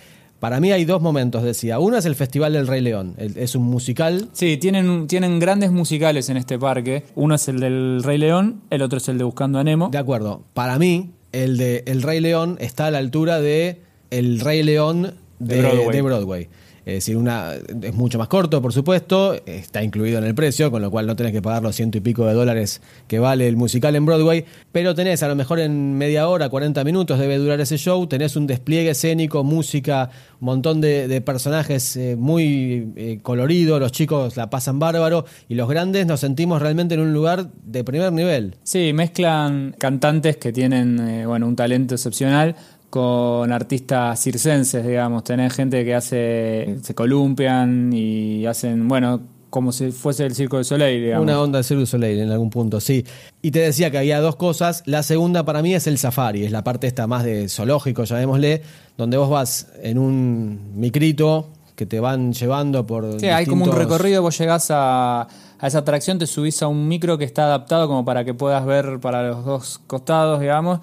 Para 0.41 0.61
mí 0.61 0.71
hay 0.71 0.85
dos 0.85 1.03
momentos, 1.03 1.43
decía. 1.43 1.79
Uno 1.81 1.97
es 1.97 2.05
el 2.05 2.15
Festival 2.15 2.53
del 2.53 2.67
Rey 2.69 2.81
León. 2.81 3.15
El- 3.19 3.37
es 3.39 3.55
un 3.57 3.65
musical 3.65 4.29
Sí, 4.33 4.57
tienen, 4.57 5.07
tienen 5.09 5.39
grandes 5.41 5.73
musicales 5.73 6.29
en 6.29 6.37
este 6.37 6.59
parque. 6.59 7.05
Uno 7.17 7.35
es 7.35 7.49
el 7.49 7.59
del 7.61 8.03
Rey 8.05 8.19
León, 8.19 8.61
el 8.71 8.83
otro 8.83 8.99
es 8.99 9.09
el 9.09 9.19
de 9.19 9.25
Buscando 9.25 9.59
a 9.59 9.65
Nemo. 9.65 9.89
De 9.91 9.99
acuerdo. 9.99 10.43
Para 10.55 10.79
mí, 10.79 11.11
el 11.33 11.57
de 11.57 11.83
El 11.87 12.03
Rey 12.03 12.21
León 12.21 12.57
está 12.61 12.87
a 12.87 12.91
la 12.91 12.99
altura 12.99 13.41
de 13.41 13.81
El 14.11 14.39
Rey 14.41 14.63
León 14.63 15.15
de, 15.41 15.57
De 15.57 15.61
Broadway. 15.63 15.97
de 15.97 16.03
Broadway. 16.03 16.49
Es 16.89 16.95
decir, 16.95 17.19
una, 17.19 17.53
es 17.83 17.95
mucho 17.95 18.17
más 18.17 18.29
corto, 18.29 18.63
por 18.63 18.73
supuesto, 18.73 19.35
está 19.45 19.83
incluido 19.83 20.17
en 20.17 20.25
el 20.25 20.35
precio, 20.35 20.71
con 20.71 20.81
lo 20.81 20.91
cual 20.91 21.07
no 21.07 21.17
tenés 21.17 21.33
que 21.33 21.43
pagar 21.43 21.63
los 21.63 21.77
ciento 21.77 21.99
y 21.99 22.01
pico 22.01 22.25
de 22.25 22.33
dólares 22.33 22.81
que 23.07 23.19
vale 23.19 23.47
el 23.47 23.59
musical 23.59 23.95
en 23.95 24.07
Broadway, 24.07 24.47
pero 24.73 24.95
tenés 24.95 25.23
a 25.23 25.29
lo 25.29 25.37
mejor 25.37 25.61
en 25.61 25.99
media 25.99 26.27
hora, 26.29 26.49
40 26.49 26.83
minutos 26.85 27.19
debe 27.19 27.37
durar 27.37 27.61
ese 27.61 27.77
show, 27.77 28.07
tenés 28.07 28.37
un 28.37 28.47
despliegue 28.47 28.89
escénico, 28.89 29.45
música, 29.45 30.09
un 30.41 30.47
montón 30.47 30.81
de, 30.81 31.21
personajes 31.21 31.95
eh, 31.99 32.17
muy 32.17 32.91
eh, 32.97 33.19
coloridos, 33.21 33.79
los 33.79 33.93
chicos 33.93 34.39
la 34.39 34.49
pasan 34.49 34.79
bárbaro 34.79 35.27
y 35.47 35.57
los 35.57 35.69
grandes 35.69 36.07
nos 36.07 36.21
sentimos 36.21 36.63
realmente 36.63 36.95
en 36.95 37.01
un 37.01 37.13
lugar 37.13 37.51
de 37.67 37.85
primer 37.85 38.15
nivel. 38.15 38.57
Sí, 38.63 38.95
mezclan 38.95 39.77
cantantes 39.79 40.39
que 40.39 40.55
tienen 40.55 40.99
eh, 41.07 41.27
bueno, 41.27 41.47
un 41.47 41.55
talento 41.55 41.97
excepcional 41.97 42.57
con 42.91 43.53
artistas 43.53 44.21
circenses, 44.23 44.87
digamos. 44.87 45.25
Tenés 45.25 45.53
gente 45.55 45.85
que 45.85 45.95
hace, 45.95 46.79
se 46.83 46.95
columpian 46.95 47.93
y 47.93 48.47
hacen, 48.47 48.89
bueno, 48.89 49.21
como 49.51 49.73
si 49.73 49.91
fuese 49.93 50.27
el 50.27 50.35
Circo 50.35 50.59
de 50.59 50.65
Soleil, 50.65 51.03
digamos. 51.03 51.23
Una 51.25 51.41
onda 51.41 51.59
de 51.59 51.65
Cirque 51.65 51.81
du 51.81 51.87
Soleil 51.87 52.19
en 52.21 52.31
algún 52.31 52.51
punto, 52.51 52.81
sí. 52.81 53.05
Y 53.43 53.51
te 53.51 53.61
decía 53.61 53.91
que 53.91 53.99
había 53.99 54.21
dos 54.21 54.37
cosas. 54.37 54.83
La 54.87 55.03
segunda 55.03 55.45
para 55.45 55.63
mí 55.63 55.75
es 55.75 55.87
el 55.87 55.99
safari, 55.99 56.45
es 56.45 56.53
la 56.53 56.65
parte 56.65 56.87
esta 56.87 57.07
más 57.07 57.25
de 57.25 57.49
zoológico, 57.49 58.05
llamémosle, 58.05 58.63
donde 58.97 59.17
vos 59.17 59.31
vas 59.31 59.69
en 59.83 59.99
un 59.99 60.73
micrito 60.75 61.51
que 61.77 61.87
te 61.87 62.01
van 62.01 62.33
llevando 62.33 62.87
por. 62.87 63.21
Sí, 63.21 63.27
hay 63.29 63.47
como 63.47 63.65
un 63.65 63.71
distintos- 63.71 63.79
recorrido, 63.79 64.21
vos 64.23 64.37
llegás 64.39 64.71
a, 64.71 65.23
a 65.23 65.67
esa 65.67 65.79
atracción, 65.79 66.19
te 66.19 66.27
subís 66.27 66.61
a 66.63 66.67
un 66.69 66.89
micro 66.89 67.17
que 67.17 67.25
está 67.25 67.45
adaptado 67.45 67.87
como 67.87 68.05
para 68.05 68.25
que 68.25 68.35
puedas 68.35 68.67
ver 68.67 68.99
para 69.01 69.23
los 69.29 69.45
dos 69.45 69.79
costados, 69.87 70.41
digamos, 70.41 70.81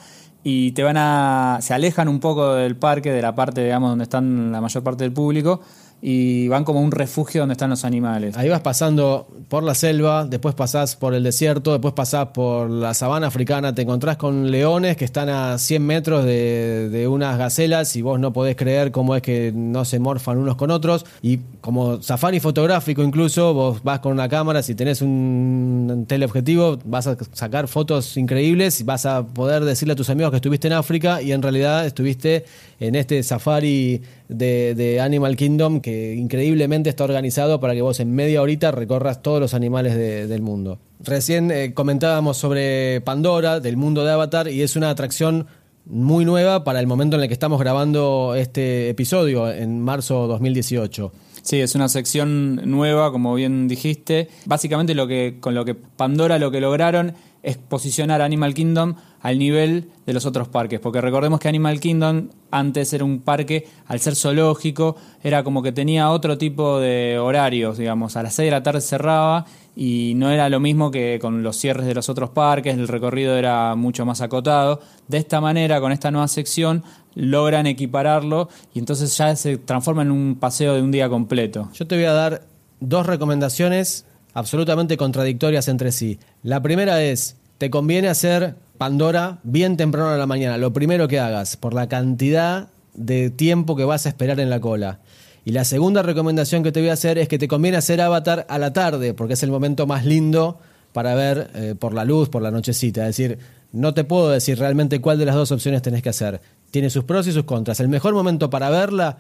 y 0.47 0.73
te 0.73 0.83
van 0.83 0.95
a. 0.95 1.57
se 1.59 1.73
alejan 1.73 2.07
un 2.07 2.19
poco 2.19 2.53
del 2.53 2.75
parque, 2.75 3.11
de 3.11 3.19
la 3.19 3.33
parte, 3.33 3.63
digamos, 3.63 3.89
donde 3.89 4.03
están 4.03 4.51
la 4.51 4.61
mayor 4.61 4.83
parte 4.83 5.03
del 5.03 5.11
público, 5.11 5.59
y 6.01 6.47
van 6.49 6.63
como 6.63 6.81
un 6.81 6.91
refugio 6.91 7.41
donde 7.41 7.53
están 7.53 7.69
los 7.69 7.85
animales. 7.85 8.37
Ahí 8.37 8.49
vas 8.49 8.61
pasando 8.61 9.27
por 9.49 9.63
la 9.63 9.73
selva, 9.73 10.25
después 10.25 10.53
pasás 10.53 10.95
por 10.95 11.13
el 11.13 11.23
desierto, 11.23 11.71
después 11.71 11.93
pasás 11.93 12.27
por 12.27 12.69
la 12.69 12.93
sabana 12.93 13.27
africana, 13.27 13.73
te 13.73 13.83
encontrás 13.83 14.17
con 14.17 14.51
leones 14.51 14.97
que 14.97 15.05
están 15.05 15.29
a 15.29 15.57
100 15.57 15.85
metros 15.85 16.25
de, 16.25 16.89
de 16.89 17.07
unas 17.07 17.37
gacelas 17.37 17.95
y 17.95 18.01
vos 18.01 18.19
no 18.19 18.33
podés 18.33 18.55
creer 18.55 18.91
cómo 18.91 19.15
es 19.15 19.21
que 19.21 19.51
no 19.55 19.85
se 19.85 19.99
morfan 19.99 20.37
unos 20.37 20.55
con 20.55 20.71
otros. 20.71 21.05
Y 21.21 21.39
como 21.61 22.01
safari 22.01 22.39
fotográfico 22.39 23.01
incluso, 23.01 23.53
vos 23.53 23.83
vas 23.83 23.99
con 23.99 24.11
una 24.11 24.29
cámara, 24.29 24.61
si 24.61 24.75
tenés 24.75 25.01
un 25.01 26.05
teleobjetivo, 26.07 26.77
vas 26.85 27.07
a 27.07 27.17
sacar 27.33 27.67
fotos 27.67 28.17
increíbles 28.17 28.79
y 28.81 28.83
vas 28.83 29.05
a 29.05 29.25
poder 29.25 29.63
decirle 29.63 29.93
a 29.93 29.95
tus 29.95 30.09
amigos 30.09 30.31
que 30.31 30.37
estuviste 30.37 30.67
en 30.67 30.73
África 30.73 31.21
y 31.21 31.31
en 31.31 31.41
realidad 31.41 31.85
estuviste 31.85 32.45
en 32.79 32.95
este 32.95 33.23
safari 33.23 34.01
de, 34.27 34.73
de 34.75 34.99
Animal 35.01 35.35
Kingdom 35.35 35.81
que 35.81 36.13
increíblemente 36.15 36.89
está 36.89 37.03
organizado 37.03 37.59
para 37.59 37.73
que 37.73 37.81
vos 37.81 37.99
en 37.99 38.13
media 38.13 38.41
horita 38.41 38.71
recorras 38.71 39.21
todos 39.21 39.39
los 39.39 39.53
animales 39.53 39.95
de- 39.95 40.27
del 40.27 40.41
mundo. 40.41 40.79
Recién 41.03 41.51
eh, 41.51 41.73
comentábamos 41.73 42.37
sobre 42.37 43.01
Pandora, 43.01 43.59
del 43.59 43.77
mundo 43.77 44.03
de 44.05 44.11
Avatar, 44.11 44.47
y 44.47 44.61
es 44.61 44.75
una 44.75 44.89
atracción 44.89 45.47
muy 45.87 46.25
nueva 46.25 46.63
para 46.63 46.79
el 46.79 46.87
momento 46.87 47.15
en 47.15 47.21
el 47.21 47.27
que 47.27 47.33
estamos 47.33 47.59
grabando 47.59 48.33
este 48.35 48.89
episodio, 48.89 49.51
en 49.51 49.79
marzo 49.81 50.25
2018. 50.27 51.11
Sí, 51.43 51.59
es 51.61 51.75
una 51.75 51.89
sección 51.89 52.55
nueva, 52.65 53.11
como 53.11 53.35
bien 53.35 53.67
dijiste. 53.67 54.29
Básicamente 54.47 54.95
lo 54.95 55.05
que 55.07 55.37
con 55.39 55.53
lo 55.53 55.63
que 55.63 55.75
Pandora 55.75 56.39
lo 56.39 56.49
que 56.49 56.59
lograron 56.59 57.13
es 57.45 57.57
posicionar 57.57 58.23
Animal 58.23 58.55
Kingdom 58.55 58.95
al 59.21 59.37
nivel 59.37 59.91
de 60.07 60.13
los 60.13 60.25
otros 60.25 60.47
parques, 60.47 60.79
porque 60.79 60.99
recordemos 60.99 61.39
que 61.39 61.47
Animal 61.47 61.79
Kingdom 61.79 62.29
antes 62.49 62.91
era 62.91 63.05
un 63.05 63.19
parque, 63.19 63.67
al 63.85 63.99
ser 63.99 64.15
zoológico, 64.15 64.95
era 65.23 65.43
como 65.43 65.61
que 65.61 65.71
tenía 65.71 66.09
otro 66.09 66.39
tipo 66.39 66.79
de 66.79 67.19
horarios, 67.19 67.77
digamos, 67.77 68.17
a 68.17 68.23
las 68.23 68.33
6 68.33 68.47
de 68.47 68.51
la 68.51 68.63
tarde 68.63 68.81
cerraba 68.81 69.45
y 69.75 70.13
no 70.15 70.31
era 70.31 70.49
lo 70.49 70.59
mismo 70.59 70.89
que 70.89 71.19
con 71.21 71.43
los 71.43 71.55
cierres 71.57 71.85
de 71.85 71.93
los 71.93 72.09
otros 72.09 72.31
parques, 72.31 72.75
el 72.75 72.87
recorrido 72.87 73.37
era 73.37 73.75
mucho 73.75 74.07
más 74.07 74.21
acotado. 74.21 74.81
De 75.07 75.19
esta 75.19 75.39
manera, 75.39 75.79
con 75.79 75.91
esta 75.91 76.09
nueva 76.09 76.27
sección, 76.27 76.83
logran 77.13 77.67
equipararlo 77.67 78.49
y 78.73 78.79
entonces 78.79 79.15
ya 79.15 79.35
se 79.35 79.57
transforma 79.59 80.01
en 80.01 80.09
un 80.09 80.35
paseo 80.39 80.73
de 80.73 80.81
un 80.81 80.91
día 80.91 81.09
completo. 81.09 81.69
Yo 81.73 81.85
te 81.85 81.95
voy 81.95 82.05
a 82.05 82.13
dar 82.13 82.47
dos 82.79 83.05
recomendaciones 83.05 84.07
absolutamente 84.35 84.97
contradictorias 84.97 85.67
entre 85.67 85.91
sí. 85.91 86.19
La 86.43 86.61
primera 86.61 87.01
es, 87.01 87.37
te 87.57 87.71
conviene 87.71 88.09
hacer 88.09 88.55
Pandora 88.77 89.39
bien 89.43 89.77
temprano 89.77 90.09
a 90.09 90.17
la 90.17 90.27
mañana, 90.27 90.57
lo 90.57 90.73
primero 90.73 91.07
que 91.07 91.19
hagas, 91.19 91.55
por 91.55 91.73
la 91.73 91.87
cantidad 91.87 92.67
de 92.93 93.29
tiempo 93.29 93.77
que 93.77 93.85
vas 93.85 94.05
a 94.05 94.09
esperar 94.09 94.39
en 94.41 94.49
la 94.49 94.59
cola. 94.59 94.99
Y 95.45 95.51
la 95.51 95.63
segunda 95.63 96.01
recomendación 96.01 96.61
que 96.61 96.73
te 96.73 96.81
voy 96.81 96.89
a 96.89 96.93
hacer 96.93 97.17
es 97.17 97.29
que 97.29 97.39
te 97.39 97.47
conviene 97.47 97.77
hacer 97.77 98.01
Avatar 98.01 98.45
a 98.49 98.57
la 98.59 98.73
tarde, 98.73 99.13
porque 99.13 99.35
es 99.35 99.43
el 99.43 99.51
momento 99.51 99.87
más 99.87 100.05
lindo 100.05 100.59
para 100.91 101.15
ver 101.15 101.51
eh, 101.55 101.75
por 101.79 101.93
la 101.93 102.03
luz, 102.03 102.27
por 102.27 102.41
la 102.41 102.51
nochecita. 102.51 103.01
Es 103.07 103.15
decir, 103.15 103.39
no 103.71 103.93
te 103.93 104.03
puedo 104.03 104.29
decir 104.29 104.59
realmente 104.59 104.99
cuál 104.99 105.17
de 105.17 105.25
las 105.25 105.35
dos 105.35 105.53
opciones 105.53 105.81
tenés 105.81 106.01
que 106.01 106.09
hacer. 106.09 106.41
Tiene 106.71 106.89
sus 106.89 107.05
pros 107.05 107.27
y 107.27 107.31
sus 107.31 107.45
contras. 107.45 107.79
El 107.79 107.87
mejor 107.87 108.13
momento 108.13 108.49
para 108.49 108.69
verla, 108.69 109.19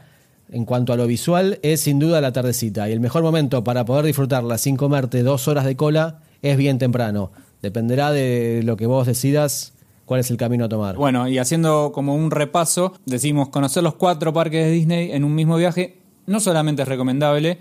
en 0.51 0.65
cuanto 0.65 0.93
a 0.93 0.97
lo 0.97 1.07
visual, 1.07 1.59
es 1.63 1.81
sin 1.81 1.99
duda 1.99 2.21
la 2.21 2.31
tardecita. 2.31 2.87
Y 2.89 2.91
el 2.91 2.99
mejor 2.99 3.23
momento 3.23 3.63
para 3.63 3.85
poder 3.85 4.05
disfrutarla 4.05 4.57
sin 4.57 4.77
comerte 4.77 5.23
dos 5.23 5.47
horas 5.47 5.65
de 5.65 5.75
cola 5.75 6.21
es 6.41 6.57
bien 6.57 6.77
temprano. 6.77 7.31
Dependerá 7.61 8.11
de 8.11 8.61
lo 8.63 8.77
que 8.77 8.85
vos 8.85 9.07
decidas 9.07 9.73
cuál 10.05 10.19
es 10.19 10.29
el 10.29 10.37
camino 10.37 10.65
a 10.65 10.69
tomar. 10.69 10.95
Bueno, 10.95 11.27
y 11.27 11.39
haciendo 11.39 11.91
como 11.93 12.15
un 12.15 12.31
repaso, 12.31 12.93
decimos 13.05 13.49
conocer 13.49 13.83
los 13.83 13.95
cuatro 13.95 14.33
parques 14.33 14.65
de 14.65 14.71
Disney 14.71 15.11
en 15.11 15.23
un 15.23 15.33
mismo 15.33 15.57
viaje 15.57 16.05
no 16.27 16.39
solamente 16.39 16.81
es 16.81 16.87
recomendable 16.87 17.59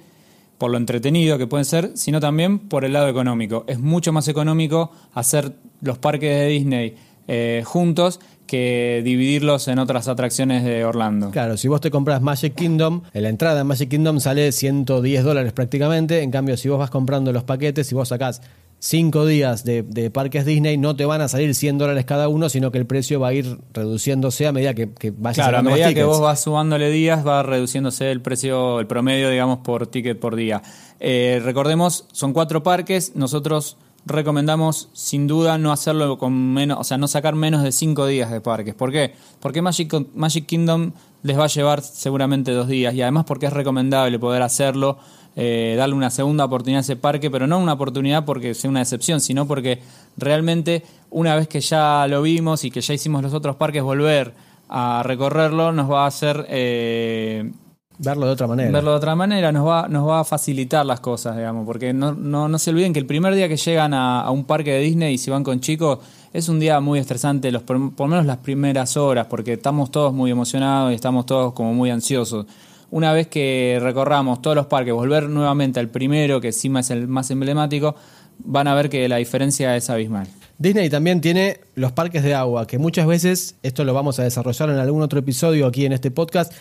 por 0.58 0.70
lo 0.70 0.76
entretenido 0.76 1.36
que 1.36 1.46
pueden 1.46 1.64
ser, 1.64 1.92
sino 1.94 2.20
también 2.20 2.58
por 2.58 2.84
el 2.84 2.92
lado 2.92 3.08
económico. 3.08 3.64
Es 3.66 3.80
mucho 3.80 4.12
más 4.12 4.28
económico 4.28 4.92
hacer 5.12 5.52
los 5.80 5.98
parques 5.98 6.30
de 6.30 6.46
Disney 6.46 6.94
eh, 7.26 7.62
juntos 7.64 8.20
que 8.54 9.02
dividirlos 9.04 9.66
en 9.66 9.80
otras 9.80 10.06
atracciones 10.06 10.62
de 10.62 10.84
Orlando. 10.84 11.32
Claro, 11.32 11.56
si 11.56 11.66
vos 11.66 11.80
te 11.80 11.90
compras 11.90 12.22
Magic 12.22 12.54
Kingdom, 12.54 13.02
la 13.12 13.28
entrada 13.28 13.62
en 13.62 13.66
Magic 13.66 13.88
Kingdom 13.88 14.20
sale 14.20 14.52
110 14.52 15.24
dólares 15.24 15.52
prácticamente. 15.52 16.22
En 16.22 16.30
cambio, 16.30 16.56
si 16.56 16.68
vos 16.68 16.78
vas 16.78 16.88
comprando 16.88 17.32
los 17.32 17.42
paquetes, 17.42 17.88
si 17.88 17.96
vos 17.96 18.10
sacás 18.10 18.42
5 18.78 19.26
días 19.26 19.64
de, 19.64 19.82
de 19.82 20.08
parques 20.12 20.46
Disney, 20.46 20.76
no 20.76 20.94
te 20.94 21.04
van 21.04 21.20
a 21.20 21.26
salir 21.26 21.52
100 21.52 21.78
dólares 21.78 22.04
cada 22.04 22.28
uno, 22.28 22.48
sino 22.48 22.70
que 22.70 22.78
el 22.78 22.86
precio 22.86 23.18
va 23.18 23.28
a 23.28 23.32
ir 23.32 23.58
reduciéndose 23.72 24.46
a 24.46 24.52
medida 24.52 24.72
que, 24.72 24.92
que 24.92 25.10
vayas 25.10 25.48
Claro, 25.48 25.58
a 25.58 25.62
más 25.62 25.72
medida 25.72 25.92
que 25.92 26.04
vos 26.04 26.20
vas 26.20 26.40
sumándole 26.40 26.90
días, 26.90 27.26
va 27.26 27.42
reduciéndose 27.42 28.12
el 28.12 28.20
precio, 28.20 28.78
el 28.78 28.86
promedio, 28.86 29.30
digamos, 29.30 29.58
por 29.64 29.88
ticket 29.88 30.20
por 30.20 30.36
día. 30.36 30.62
Eh, 31.00 31.40
recordemos, 31.42 32.06
son 32.12 32.32
cuatro 32.32 32.62
parques. 32.62 33.16
Nosotros 33.16 33.78
recomendamos, 34.06 34.88
sin 34.92 35.26
duda, 35.26 35.58
no 35.58 35.72
hacerlo 35.72 36.18
con 36.18 36.52
menos, 36.52 36.78
o 36.78 36.84
sea, 36.84 36.98
no 36.98 37.08
sacar 37.08 37.34
menos 37.34 37.62
de 37.62 37.72
cinco 37.72 38.06
días 38.06 38.30
de 38.30 38.40
parques. 38.40 38.74
¿Por 38.74 38.92
qué? 38.92 39.14
Porque 39.40 39.62
Magic, 39.62 39.94
Magic 40.14 40.46
Kingdom 40.46 40.92
les 41.22 41.38
va 41.38 41.44
a 41.44 41.48
llevar 41.48 41.82
seguramente 41.82 42.52
dos 42.52 42.68
días 42.68 42.94
y 42.94 43.02
además 43.02 43.24
porque 43.24 43.46
es 43.46 43.52
recomendable 43.52 44.18
poder 44.18 44.42
hacerlo, 44.42 44.98
eh, 45.36 45.74
darle 45.76 45.94
una 45.94 46.10
segunda 46.10 46.44
oportunidad 46.44 46.78
a 46.78 46.82
ese 46.82 46.96
parque, 46.96 47.30
pero 47.30 47.46
no 47.46 47.58
una 47.58 47.72
oportunidad 47.72 48.24
porque 48.24 48.54
sea 48.54 48.68
una 48.68 48.82
excepción, 48.82 49.20
sino 49.20 49.46
porque 49.46 49.80
realmente 50.16 50.82
una 51.10 51.34
vez 51.34 51.48
que 51.48 51.60
ya 51.60 52.06
lo 52.06 52.20
vimos 52.22 52.64
y 52.64 52.70
que 52.70 52.82
ya 52.82 52.92
hicimos 52.92 53.22
los 53.22 53.32
otros 53.32 53.56
parques, 53.56 53.82
volver 53.82 54.34
a 54.68 55.02
recorrerlo 55.04 55.72
nos 55.72 55.90
va 55.90 56.04
a 56.04 56.08
hacer 56.08 56.46
eh, 56.48 57.52
Verlo 57.98 58.26
de 58.26 58.32
otra 58.32 58.46
manera. 58.46 58.70
verlo 58.72 58.90
de 58.90 58.96
otra 58.96 59.14
manera, 59.14 59.52
nos 59.52 59.66
va, 59.66 59.86
nos 59.88 60.08
va 60.08 60.20
a 60.20 60.24
facilitar 60.24 60.84
las 60.84 61.00
cosas, 61.00 61.36
digamos, 61.36 61.64
porque 61.64 61.92
no, 61.92 62.12
no, 62.12 62.48
no 62.48 62.58
se 62.58 62.70
olviden 62.70 62.92
que 62.92 62.98
el 62.98 63.06
primer 63.06 63.34
día 63.34 63.48
que 63.48 63.56
llegan 63.56 63.94
a, 63.94 64.22
a 64.22 64.30
un 64.32 64.44
parque 64.44 64.72
de 64.72 64.80
Disney 64.80 65.14
y 65.14 65.18
si 65.18 65.30
van 65.30 65.44
con 65.44 65.60
chicos, 65.60 66.00
es 66.32 66.48
un 66.48 66.58
día 66.58 66.80
muy 66.80 66.98
estresante, 66.98 67.52
los, 67.52 67.62
por 67.62 67.94
por 67.94 68.08
lo 68.08 68.10
menos 68.10 68.26
las 68.26 68.38
primeras 68.38 68.96
horas, 68.96 69.28
porque 69.28 69.52
estamos 69.52 69.92
todos 69.92 70.12
muy 70.12 70.32
emocionados 70.32 70.90
y 70.90 70.96
estamos 70.96 71.26
todos 71.26 71.52
como 71.52 71.72
muy 71.72 71.90
ansiosos. 71.90 72.46
Una 72.90 73.12
vez 73.12 73.28
que 73.28 73.78
recorramos 73.80 74.42
todos 74.42 74.56
los 74.56 74.66
parques, 74.66 74.92
volver 74.92 75.28
nuevamente 75.28 75.78
al 75.78 75.88
primero, 75.88 76.40
que 76.40 76.48
encima 76.48 76.80
es 76.80 76.90
el 76.90 77.06
más 77.06 77.30
emblemático, 77.30 77.94
van 78.38 78.66
a 78.66 78.74
ver 78.74 78.90
que 78.90 79.08
la 79.08 79.16
diferencia 79.16 79.76
es 79.76 79.90
abismal. 79.90 80.26
Disney 80.58 80.88
también 80.88 81.20
tiene 81.20 81.60
los 81.74 81.92
parques 81.92 82.22
de 82.22 82.34
agua, 82.34 82.66
que 82.66 82.78
muchas 82.78 83.06
veces, 83.06 83.56
esto 83.62 83.84
lo 83.84 83.94
vamos 83.94 84.18
a 84.18 84.22
desarrollar 84.22 84.70
en 84.70 84.78
algún 84.78 85.02
otro 85.02 85.18
episodio 85.18 85.66
aquí 85.66 85.86
en 85.86 85.92
este 85.92 86.10
podcast, 86.10 86.52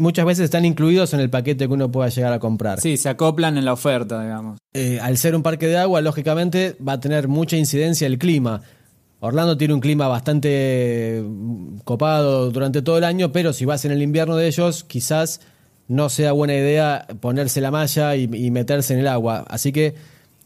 muchas 0.00 0.24
veces 0.24 0.44
están 0.44 0.64
incluidos 0.64 1.14
en 1.14 1.20
el 1.20 1.30
paquete 1.30 1.68
que 1.68 1.72
uno 1.72 1.90
pueda 1.90 2.08
llegar 2.08 2.32
a 2.32 2.38
comprar. 2.38 2.80
Sí, 2.80 2.96
se 2.96 3.08
acoplan 3.08 3.56
en 3.58 3.64
la 3.64 3.72
oferta, 3.72 4.22
digamos. 4.22 4.58
Eh, 4.72 4.98
al 5.00 5.16
ser 5.18 5.36
un 5.36 5.42
parque 5.42 5.68
de 5.68 5.78
agua, 5.78 6.00
lógicamente 6.00 6.76
va 6.86 6.94
a 6.94 7.00
tener 7.00 7.28
mucha 7.28 7.56
incidencia 7.56 8.06
el 8.06 8.18
clima. 8.18 8.62
Orlando 9.20 9.56
tiene 9.56 9.74
un 9.74 9.80
clima 9.80 10.08
bastante 10.08 11.22
mm, 11.24 11.78
copado 11.84 12.50
durante 12.50 12.82
todo 12.82 12.98
el 12.98 13.04
año, 13.04 13.32
pero 13.32 13.52
si 13.52 13.64
vas 13.64 13.84
en 13.84 13.92
el 13.92 14.02
invierno 14.02 14.36
de 14.36 14.48
ellos, 14.48 14.82
quizás 14.84 15.40
no 15.88 16.08
sea 16.08 16.32
buena 16.32 16.54
idea 16.54 17.06
ponerse 17.20 17.60
la 17.60 17.70
malla 17.70 18.16
y, 18.16 18.30
y 18.32 18.50
meterse 18.50 18.94
en 18.94 19.00
el 19.00 19.08
agua. 19.08 19.44
Así 19.48 19.72
que 19.72 19.94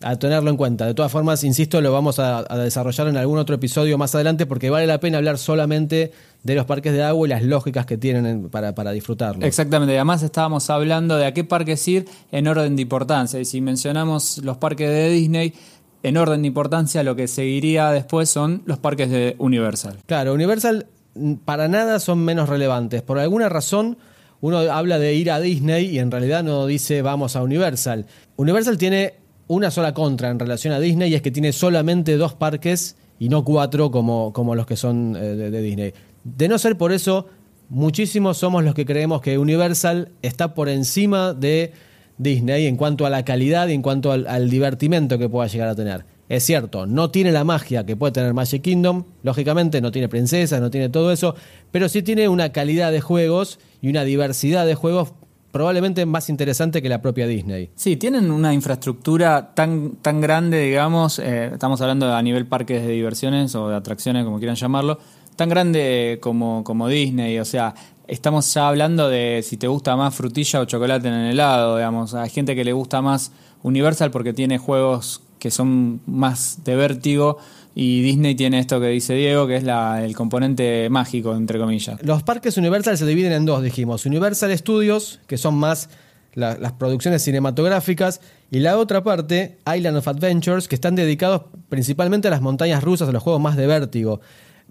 a 0.05 0.17
tenerlo 0.19 0.51
en 0.51 0.57
cuenta. 0.57 0.87
De 0.87 0.95
todas 0.95 1.11
formas, 1.11 1.43
insisto, 1.45 1.81
lo 1.81 1.93
vamos 1.93 2.19
a, 2.19 2.45
a 2.49 2.59
desarrollar 2.59 3.09
en 3.09 3.17
algún 3.17 3.39
otro 3.39 3.55
episodio 3.57 3.97
más 3.99 4.15
adelante 4.15 4.47
porque 4.47 4.71
vale 4.71 4.87
la 4.87 5.01
pena 5.01 5.19
hablar 5.19 5.39
solamente 5.39 6.13
de 6.43 6.55
los 6.55 6.67
parques 6.67 6.93
de 6.93 7.03
agua 7.03 7.27
y 7.27 7.31
las 7.31 7.43
lógicas 7.43 7.87
que 7.87 7.97
tienen 7.97 8.27
en- 8.27 8.49
para, 8.51 8.75
para 8.75 8.93
disfrutarlo. 8.93 9.45
Exactamente, 9.47 9.95
y 9.95 9.97
además 9.97 10.23
estábamos 10.23 10.69
hablando 10.71 11.17
de 11.17 11.27
a 11.27 11.33
qué 11.35 11.45
parques 11.45 11.87
ir 11.89 12.05
en 12.33 12.47
orden 12.49 12.77
de 12.77 12.83
importancia. 12.83 13.41
Y 13.41 13.45
si 13.45 13.61
mencionamos 13.61 14.39
los 14.39 14.57
parques 14.59 14.89
de 14.91 15.09
Disney, 15.11 15.55
en 16.03 16.17
orden 16.19 16.43
de 16.43 16.49
importancia, 16.49 17.03
lo 17.03 17.17
que 17.17 17.27
seguiría 17.29 17.91
después 17.91 18.29
son 18.29 18.63
los 18.67 18.79
parques 18.79 19.11
de 19.11 19.37
Universal. 19.39 19.97
Claro, 20.07 20.35
Universal 20.35 20.87
mm, 21.15 21.35
para 21.47 21.67
nada 21.69 21.99
son 21.99 22.19
menos 22.25 22.49
relevantes. 22.51 23.01
Por 23.01 23.19
alguna 23.19 23.49
razón, 23.49 23.97
uno 24.43 24.59
habla 24.59 24.99
de 24.99 25.15
ir 25.15 25.31
a 25.31 25.41
Disney 25.41 25.87
y 25.87 25.99
en 25.99 26.11
realidad 26.11 26.45
no 26.45 26.67
dice 26.67 27.01
vamos 27.01 27.37
a 27.37 27.43
Universal. 27.43 28.05
Universal 28.37 28.77
tiene 28.77 29.15
una 29.47 29.71
sola 29.71 29.95
contra 29.95 30.31
en 30.31 30.39
relación 30.39 30.73
a 30.73 30.81
Disney 30.81 31.11
y 31.11 31.15
es 31.15 31.23
que 31.23 31.31
tiene 31.31 31.53
solamente 31.53 32.17
dos 32.17 32.35
parques 32.35 32.97
y 33.19 33.29
no 33.29 33.45
cuatro 33.45 33.91
como, 33.91 34.33
como 34.33 34.55
los 34.55 34.67
que 34.67 34.77
son 34.77 35.17
eh, 35.17 35.35
de, 35.37 35.63
Disney. 35.63 35.95
De 36.25 36.49
no 36.49 36.59
ser 36.59 36.77
por 36.77 36.93
eso, 36.93 37.27
muchísimos 37.69 38.39
somos 38.39 38.65
los 38.65 38.75
que 38.75 38.87
creemos 38.87 39.21
que 39.21 39.39
Universal 39.39 40.13
está 40.23 40.55
por 40.55 40.69
encima 40.69 41.35
de 41.35 41.73
Disney 42.19 42.67
en 42.67 42.77
cuanto 42.77 43.07
a 43.07 43.11
la 43.11 43.25
calidad 43.25 43.69
y 43.69 43.75
en 43.75 43.83
cuanto 43.83 44.13
al, 44.13 44.27
al 44.27 44.49
divertimento 44.49 45.19
que 45.19 45.29
pueda 45.29 45.47
llegar 45.49 45.69
a 45.69 45.75
tener. 45.75 46.05
Es 46.29 46.45
cierto, 46.45 46.87
no 46.87 47.11
tiene 47.11 47.33
la 47.33 47.45
magia 47.45 47.85
que 47.85 47.97
puede 47.97 48.13
tener 48.13 48.33
Magic 48.33 48.63
Kingdom, 48.63 49.05
lógicamente 49.23 49.83
no 49.83 49.93
tiene 49.93 50.09
princesas, 50.09 50.59
no 50.59 50.71
tiene 50.71 50.89
todo 50.89 51.13
eso, 51.13 51.35
pero 51.71 51.89
sí 51.91 52.03
tiene 52.03 52.29
una 52.29 52.51
calidad 52.51 52.93
de 52.93 53.03
juegos 53.03 53.59
y 53.83 53.91
una 53.91 54.05
diversidad 54.05 54.65
de 54.65 54.75
juegos 54.75 55.13
probablemente 55.55 56.05
más 56.05 56.31
interesante 56.31 56.83
que 56.83 56.89
la 56.89 57.01
propia 57.01 57.29
Disney. 57.29 57.71
Sí, 57.77 57.95
tienen 57.95 58.33
una 58.33 58.53
infraestructura 58.53 59.55
tan, 59.55 59.93
tan 60.03 60.21
grande, 60.21 60.59
digamos, 60.59 61.21
eh, 61.21 61.51
estamos 61.53 61.81
hablando 61.81 62.13
a 62.13 62.21
nivel 62.23 62.45
parques 62.49 62.83
de 62.85 62.89
diversiones 62.89 63.55
o 63.55 63.69
de 63.69 63.77
atracciones, 63.77 64.25
como 64.25 64.39
quieran 64.39 64.57
llamarlo, 64.57 64.99
tan 65.37 65.49
grande 65.49 66.19
como, 66.21 66.65
como 66.65 66.89
Disney, 66.89 67.39
o 67.39 67.45
sea, 67.45 67.73
estamos 68.09 68.53
ya 68.53 68.67
hablando 68.67 69.09
de 69.09 69.45
si 69.45 69.57
te 69.57 69.69
gusta 69.69 69.95
más 69.95 70.13
frutilla 70.13 70.61
o 70.61 70.65
chocolate 70.65 71.07
en 71.07 71.15
el 71.15 71.31
helado, 71.31 71.77
digamos, 71.77 72.15
hay 72.15 72.31
gente 72.31 72.57
que 72.57 72.65
le 72.65 72.73
gusta 72.73 73.01
más 73.01 73.31
Universal 73.63 74.11
porque 74.11 74.33
tiene 74.33 74.59
juegos 74.59 75.23
que 75.39 75.53
son 75.53 76.01
más 76.05 76.65
de 76.65 76.75
vértigo 76.75 77.39
y 77.75 78.03
Disney 78.03 78.35
tiene 78.35 78.59
esto 78.61 78.81
que 78.81 78.89
dice 78.89 79.15
Diego, 79.15 79.47
que 79.47 79.57
es 79.57 79.65
la, 79.65 80.05
el 80.05 80.15
componente 80.15 80.89
mágico, 80.91 81.35
entre 81.35 81.59
comillas. 81.59 82.01
Los 82.03 82.23
parques 82.23 82.57
Universal 82.57 82.97
se 82.97 83.07
dividen 83.07 83.33
en 83.33 83.45
dos, 83.47 83.63
dijimos. 83.63 84.07
Universal 84.07 84.57
Studios, 84.57 85.21
que 85.27 85.37
son 85.39 85.57
más 85.57 85.89
la- 86.35 86.57
las 86.57 86.73
producciones 86.73 87.23
cinematográficas, 87.23 88.21
y 88.51 88.61
la 88.61 88.79
otra 88.79 89.03
parte, 89.03 89.59
Island 89.75 89.97
of 89.97 90.07
Adventures, 90.09 90.69
que 90.69 90.75
están 90.77 90.95
dedicados 90.95 91.43
principalmente 91.69 92.29
a 92.29 92.31
las 92.31 92.41
montañas 92.43 92.85
rusas, 92.85 93.09
a 93.09 93.13
los 93.13 93.23
juegos 93.23 93.43
más 93.43 93.57
de 93.57 93.67
vértigo. 93.67 94.21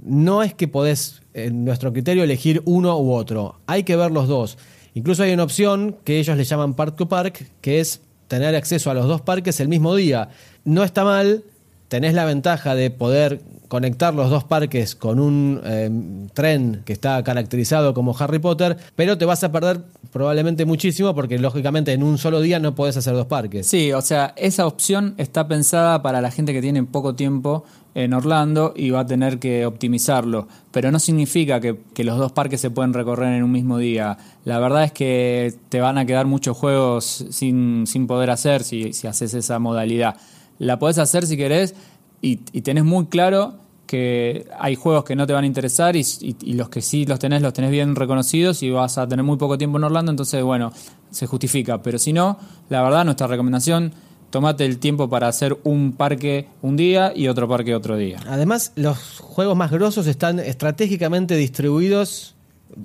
No 0.01 0.41
es 0.41 0.53
que 0.53 0.67
podés, 0.67 1.21
en 1.33 1.65
nuestro 1.65 1.91
criterio, 1.93 2.23
elegir 2.23 2.61
uno 2.65 2.97
u 2.99 3.11
otro. 3.13 3.59
Hay 3.67 3.83
que 3.83 3.95
ver 3.95 4.11
los 4.11 4.27
dos. 4.27 4.57
Incluso 4.93 5.23
hay 5.23 5.33
una 5.33 5.43
opción 5.43 5.97
que 6.03 6.19
ellos 6.19 6.37
le 6.37 6.43
llaman 6.45 6.73
Park 6.75 6.95
to 6.95 7.07
Park, 7.09 7.45
que 7.61 7.79
es 7.79 8.01
tener 8.27 8.55
acceso 8.55 8.89
a 8.89 8.93
los 8.93 9.07
dos 9.07 9.21
parques 9.21 9.59
el 9.59 9.67
mismo 9.67 9.95
día. 9.95 10.29
No 10.65 10.83
está 10.83 11.03
mal, 11.03 11.43
tenés 11.87 12.13
la 12.13 12.25
ventaja 12.25 12.75
de 12.75 12.89
poder 12.89 13.41
conectar 13.67 14.13
los 14.13 14.29
dos 14.29 14.43
parques 14.43 14.95
con 14.95 15.19
un 15.19 15.59
eh, 15.65 15.89
tren 16.33 16.83
que 16.85 16.93
está 16.93 17.23
caracterizado 17.23 17.95
como 17.95 18.15
Harry 18.17 18.37
Potter, 18.37 18.77
pero 18.95 19.17
te 19.17 19.25
vas 19.25 19.43
a 19.43 19.51
perder 19.51 19.81
probablemente 20.11 20.65
muchísimo 20.65 21.15
porque 21.15 21.39
lógicamente 21.39 21.91
en 21.91 22.03
un 22.03 22.19
solo 22.19 22.39
día 22.41 22.59
no 22.59 22.75
podés 22.75 22.97
hacer 22.97 23.15
dos 23.15 23.25
parques. 23.25 23.65
Sí, 23.65 23.91
o 23.91 24.01
sea, 24.01 24.33
esa 24.37 24.67
opción 24.67 25.15
está 25.17 25.47
pensada 25.47 26.03
para 26.03 26.21
la 26.21 26.29
gente 26.29 26.53
que 26.53 26.61
tiene 26.61 26.83
poco 26.83 27.15
tiempo 27.15 27.63
en 27.95 28.13
Orlando 28.13 28.73
y 28.75 28.91
va 28.91 29.01
a 29.01 29.05
tener 29.07 29.39
que 29.39 29.65
optimizarlo, 29.65 30.47
pero 30.71 30.91
no 30.91 30.99
significa 30.99 31.59
que, 31.59 31.79
que 31.93 32.03
los 32.03 32.17
dos 32.17 32.31
parques 32.31 32.61
se 32.61 32.69
pueden 32.69 32.93
recorrer 32.93 33.33
en 33.33 33.43
un 33.43 33.51
mismo 33.51 33.79
día. 33.79 34.17
La 34.45 34.59
verdad 34.59 34.83
es 34.83 34.91
que 34.91 35.53
te 35.69 35.79
van 35.81 35.97
a 35.97 36.05
quedar 36.05 36.27
muchos 36.27 36.55
juegos 36.57 37.25
sin, 37.31 37.85
sin 37.87 38.05
poder 38.05 38.29
hacer 38.29 38.63
si, 38.63 38.93
si 38.93 39.07
haces 39.07 39.33
esa 39.33 39.57
modalidad. 39.59 40.15
La 40.63 40.79
podés 40.79 40.97
hacer 40.97 41.25
si 41.25 41.37
querés 41.37 41.75
y, 42.21 42.39
y 42.51 42.61
tenés 42.61 42.83
muy 42.83 43.05
claro 43.07 43.55
que 43.85 44.47
hay 44.59 44.75
juegos 44.75 45.03
que 45.03 45.15
no 45.15 45.27
te 45.27 45.33
van 45.33 45.43
a 45.43 45.47
interesar 45.47 45.95
y, 45.95 46.05
y- 46.21 46.53
los 46.53 46.69
que 46.69 46.81
sí 46.81 47.05
los 47.05 47.19
tenés, 47.19 47.41
los 47.41 47.53
tenés 47.53 47.69
bien 47.69 47.95
reconocidos 47.95 48.63
y 48.63 48.69
vas 48.71 48.97
a 48.97 49.07
tener 49.07 49.23
muy 49.23 49.37
poco 49.37 49.57
tiempo 49.57 49.77
en 49.77 49.83
Orlando, 49.83 50.09
entonces 50.11 50.41
bueno, 50.41 50.71
se 51.11 51.27
justifica. 51.27 51.81
Pero 51.83 51.99
si 51.99 52.13
no, 52.13 52.37
la 52.69 52.81
verdad, 52.81 53.03
nuestra 53.05 53.27
recomendación, 53.27 53.91
tomate 54.29 54.65
el 54.65 54.79
tiempo 54.79 55.09
para 55.09 55.27
hacer 55.27 55.57
un 55.63 55.91
parque 55.93 56.47
un 56.61 56.75
día 56.75 57.11
y 57.15 57.27
otro 57.27 57.47
parque 57.47 57.75
otro 57.75 57.97
día. 57.97 58.19
Además, 58.27 58.71
los 58.75 59.19
juegos 59.19 59.55
más 59.55 59.69
grosos 59.69 60.07
están 60.07 60.39
estratégicamente 60.39 61.35
distribuidos 61.35 62.32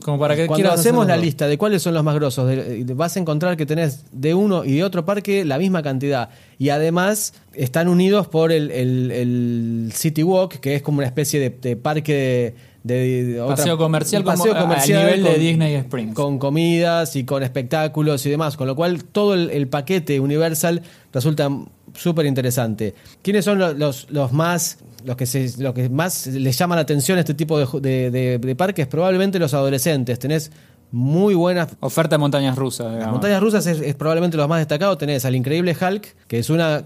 Como 0.05 0.19
para 0.19 0.37
que 0.37 0.47
Cuando 0.47 0.71
hacemos 0.73 1.07
la 1.07 1.17
lista 1.17 1.47
de 1.47 1.57
cuáles 1.59 1.83
son 1.83 1.95
los 1.95 2.05
más 2.05 2.15
grosos, 2.15 2.49
de- 2.49 2.85
de- 2.85 2.95
vas 2.95 3.17
a 3.17 3.21
encontrar 3.21 3.57
que 3.57 3.67
tenés 3.67 4.05
de 4.13 4.35
uno 4.35 4.65
y 4.65 4.77
de 4.77 4.85
otro 4.85 5.05
parque 5.05 5.45
la 5.45 5.59
misma 5.59 5.83
cantidad. 5.83 6.31
Y 6.59 6.69
además 6.71 7.35
están 7.55 7.89
unidos 7.89 8.27
por 8.29 8.53
el, 8.53 8.71
el- 8.71 9.11
el 9.11 9.91
City 9.95 10.23
Walk, 10.23 10.61
que 10.61 10.75
es 10.75 10.83
como 10.83 10.99
una 10.99 11.07
especie 11.07 11.41
de, 11.41 11.51
de 11.51 11.77
parque 11.77 12.55
de, 12.85 13.41
otra- 13.41 13.57
Paseo 13.57 13.77
comercial 13.77 14.25
paseo 14.25 14.53
como 14.53 14.57
a- 14.57 14.61
comercial 14.63 15.05
nivel 15.07 15.25
de 15.25 15.39
Disney 15.39 15.75
Springs. 15.75 16.15
Con 16.15 16.39
comidas 16.39 17.17
y 17.17 17.25
con 17.25 17.43
espectáculos 17.43 18.25
y 18.27 18.31
demás. 18.31 18.57
Con 18.57 18.67
lo 18.67 18.77
cual 18.77 19.05
todo 19.05 19.35
el, 19.35 19.51
el 19.51 19.69
paquete 19.69 20.21
Universal 20.21 20.83
resulta 21.13 21.51
súper 21.95 22.27
interesante. 22.27 22.95
¿Quiénes 23.23 23.45
son 23.45 23.59
los, 23.59 23.77
los, 23.77 24.11
los 24.11 24.33
más... 24.33 24.79
Los 25.05 25.17
que, 25.17 25.27
se, 25.27 25.53
los 25.63 25.75
que 25.75 25.89
más 25.89 26.27
les 26.27 26.59
llama 26.59 26.75
la 26.75 26.83
atención 26.83 27.19
a 27.19 27.21
este 27.21 27.33
tipo 27.35 27.57
de, 27.59 27.67
de- 27.81 28.11
de- 28.11 28.39
de 28.39 28.57
parques, 28.57 28.87
probablemente 28.89 29.39
los 29.39 29.55
adolescentes. 29.55 30.19
Tenés 30.19 30.51
muy 30.91 31.35
buenas 31.35 31.69
Oferta 31.81 32.17
de 32.17 32.19
montañas 32.19 32.57
rusas, 32.57 32.99
las 32.99 33.09
montañas 33.11 33.41
rusas 33.41 33.65
es, 33.69 33.81
es 33.81 33.95
probablemente 33.95 34.37
lo 34.37 34.49
más 34.49 34.59
destacado. 34.59 34.99
Tenés 34.99 35.25
al 35.25 35.37
increíble 35.37 35.77
Hulk, 35.81 36.27
que 36.27 36.41
es 36.41 36.51
una. 36.51 36.85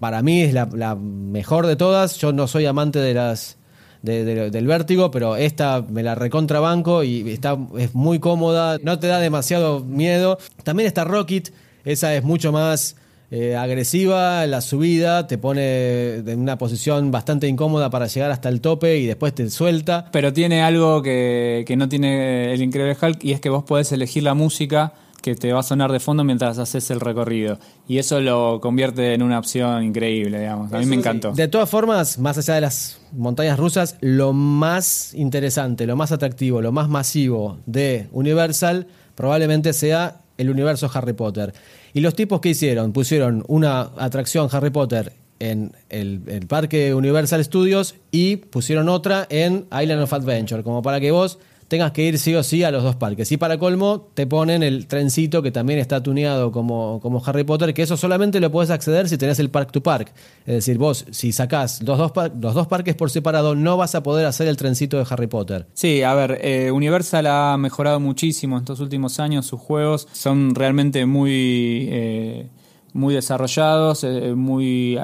Para 0.00 0.22
mí 0.22 0.40
es 0.40 0.54
la, 0.54 0.68
la 0.72 0.94
mejor 0.94 1.66
de 1.66 1.76
todas. 1.76 2.16
Yo 2.16 2.32
no 2.32 2.46
soy 2.48 2.64
amante 2.64 2.98
de 2.98 3.12
las. 3.12 3.58
de- 4.02 4.24
de- 4.24 4.50
del 4.50 4.66
vértigo, 4.66 5.10
pero 5.10 5.36
esta 5.36 5.82
me 5.82 6.02
la 6.02 6.14
recontrabanco 6.14 7.04
y 7.04 7.28
está, 7.30 7.58
es 7.76 7.94
muy 7.94 8.20
cómoda, 8.20 8.78
no 8.82 8.98
te 8.98 9.06
da 9.08 9.18
demasiado 9.20 9.80
miedo. 9.84 10.38
También 10.64 10.86
está 10.86 11.04
Rocket, 11.04 11.52
esa 11.84 12.14
es 12.14 12.24
mucho 12.24 12.52
más 12.52 12.96
eh, 13.30 13.56
agresiva, 13.56 14.46
la 14.46 14.60
subida 14.60 15.26
te 15.26 15.36
pone 15.36 16.16
en 16.16 16.40
una 16.40 16.56
posición 16.56 17.10
bastante 17.10 17.46
incómoda 17.46 17.90
para 17.90 18.06
llegar 18.06 18.30
hasta 18.30 18.48
el 18.48 18.60
tope 18.60 18.98
y 18.98 19.06
después 19.06 19.34
te 19.34 19.48
suelta. 19.50 20.08
Pero 20.12 20.32
tiene 20.32 20.62
algo 20.62 21.02
que, 21.02 21.64
que 21.66 21.76
no 21.76 21.88
tiene 21.88 22.52
el 22.54 22.62
Increíble 22.62 22.96
Hulk 23.00 23.22
y 23.24 23.32
es 23.32 23.40
que 23.40 23.50
vos 23.50 23.64
podés 23.64 23.92
elegir 23.92 24.22
la 24.22 24.34
música 24.34 24.94
que 25.22 25.34
te 25.34 25.52
va 25.52 25.60
a 25.60 25.62
sonar 25.62 25.92
de 25.92 26.00
fondo 26.00 26.24
mientras 26.24 26.58
haces 26.58 26.90
el 26.90 27.00
recorrido. 27.00 27.58
Y 27.86 27.98
eso 27.98 28.20
lo 28.20 28.60
convierte 28.60 29.14
en 29.14 29.22
una 29.22 29.38
opción 29.38 29.82
increíble, 29.82 30.40
digamos. 30.40 30.72
A 30.72 30.78
mí 30.78 30.86
me 30.86 30.96
encantó. 30.96 31.32
De 31.32 31.48
todas 31.48 31.68
formas, 31.68 32.18
más 32.18 32.38
allá 32.38 32.54
de 32.54 32.60
las 32.62 33.00
montañas 33.12 33.58
rusas, 33.58 33.96
lo 34.00 34.32
más 34.32 35.14
interesante, 35.14 35.86
lo 35.86 35.96
más 35.96 36.12
atractivo, 36.12 36.62
lo 36.62 36.72
más 36.72 36.88
masivo 36.88 37.58
de 37.66 38.08
Universal 38.12 38.86
probablemente 39.14 39.72
sea 39.72 40.20
el 40.36 40.48
universo 40.48 40.88
Harry 40.94 41.12
Potter. 41.12 41.52
Y 41.94 42.00
los 42.00 42.14
tipos 42.14 42.40
que 42.40 42.50
hicieron, 42.50 42.92
pusieron 42.92 43.44
una 43.48 43.90
atracción 43.96 44.48
Harry 44.52 44.70
Potter 44.70 45.12
en 45.38 45.72
el, 45.88 46.22
el 46.26 46.46
parque 46.46 46.94
Universal 46.94 47.44
Studios 47.44 47.94
y 48.10 48.36
pusieron 48.36 48.88
otra 48.88 49.26
en 49.30 49.66
Island 49.70 50.02
of 50.02 50.12
Adventure, 50.12 50.62
como 50.62 50.82
para 50.82 51.00
que 51.00 51.10
vos 51.10 51.38
tengas 51.68 51.92
que 51.92 52.02
ir 52.02 52.18
sí 52.18 52.34
o 52.34 52.42
sí 52.42 52.64
a 52.64 52.70
los 52.70 52.82
dos 52.82 52.96
parques. 52.96 53.30
Y 53.30 53.36
para 53.36 53.58
colmo, 53.58 54.08
te 54.14 54.26
ponen 54.26 54.62
el 54.62 54.86
trencito 54.86 55.42
que 55.42 55.50
también 55.50 55.78
está 55.78 56.02
tuneado 56.02 56.50
como, 56.50 56.98
como 57.00 57.22
Harry 57.24 57.44
Potter, 57.44 57.74
que 57.74 57.82
eso 57.82 57.96
solamente 57.96 58.40
lo 58.40 58.50
puedes 58.50 58.70
acceder 58.70 59.08
si 59.08 59.18
tenés 59.18 59.38
el 59.38 59.50
Park 59.50 59.70
to 59.70 59.82
Park. 59.82 60.12
Es 60.46 60.54
decir, 60.54 60.78
vos, 60.78 61.04
si 61.10 61.30
sacás 61.32 61.82
los 61.82 61.98
dos, 61.98 62.12
los 62.40 62.54
dos 62.54 62.66
parques 62.66 62.94
por 62.94 63.10
separado, 63.10 63.54
no 63.54 63.76
vas 63.76 63.94
a 63.94 64.02
poder 64.02 64.26
hacer 64.26 64.48
el 64.48 64.56
trencito 64.56 64.96
de 64.96 65.06
Harry 65.08 65.26
Potter. 65.26 65.66
Sí, 65.74 66.02
a 66.02 66.14
ver, 66.14 66.38
eh, 66.42 66.70
Universal 66.70 67.26
ha 67.26 67.56
mejorado 67.58 68.00
muchísimo 68.00 68.56
en 68.56 68.62
estos 68.62 68.80
últimos 68.80 69.20
años. 69.20 69.46
Sus 69.46 69.60
juegos 69.60 70.08
son 70.12 70.54
realmente 70.54 71.04
muy, 71.04 71.86
eh, 71.90 72.48
muy 72.94 73.14
desarrollados, 73.14 74.04
eh, 74.04 74.34
muy 74.34 74.98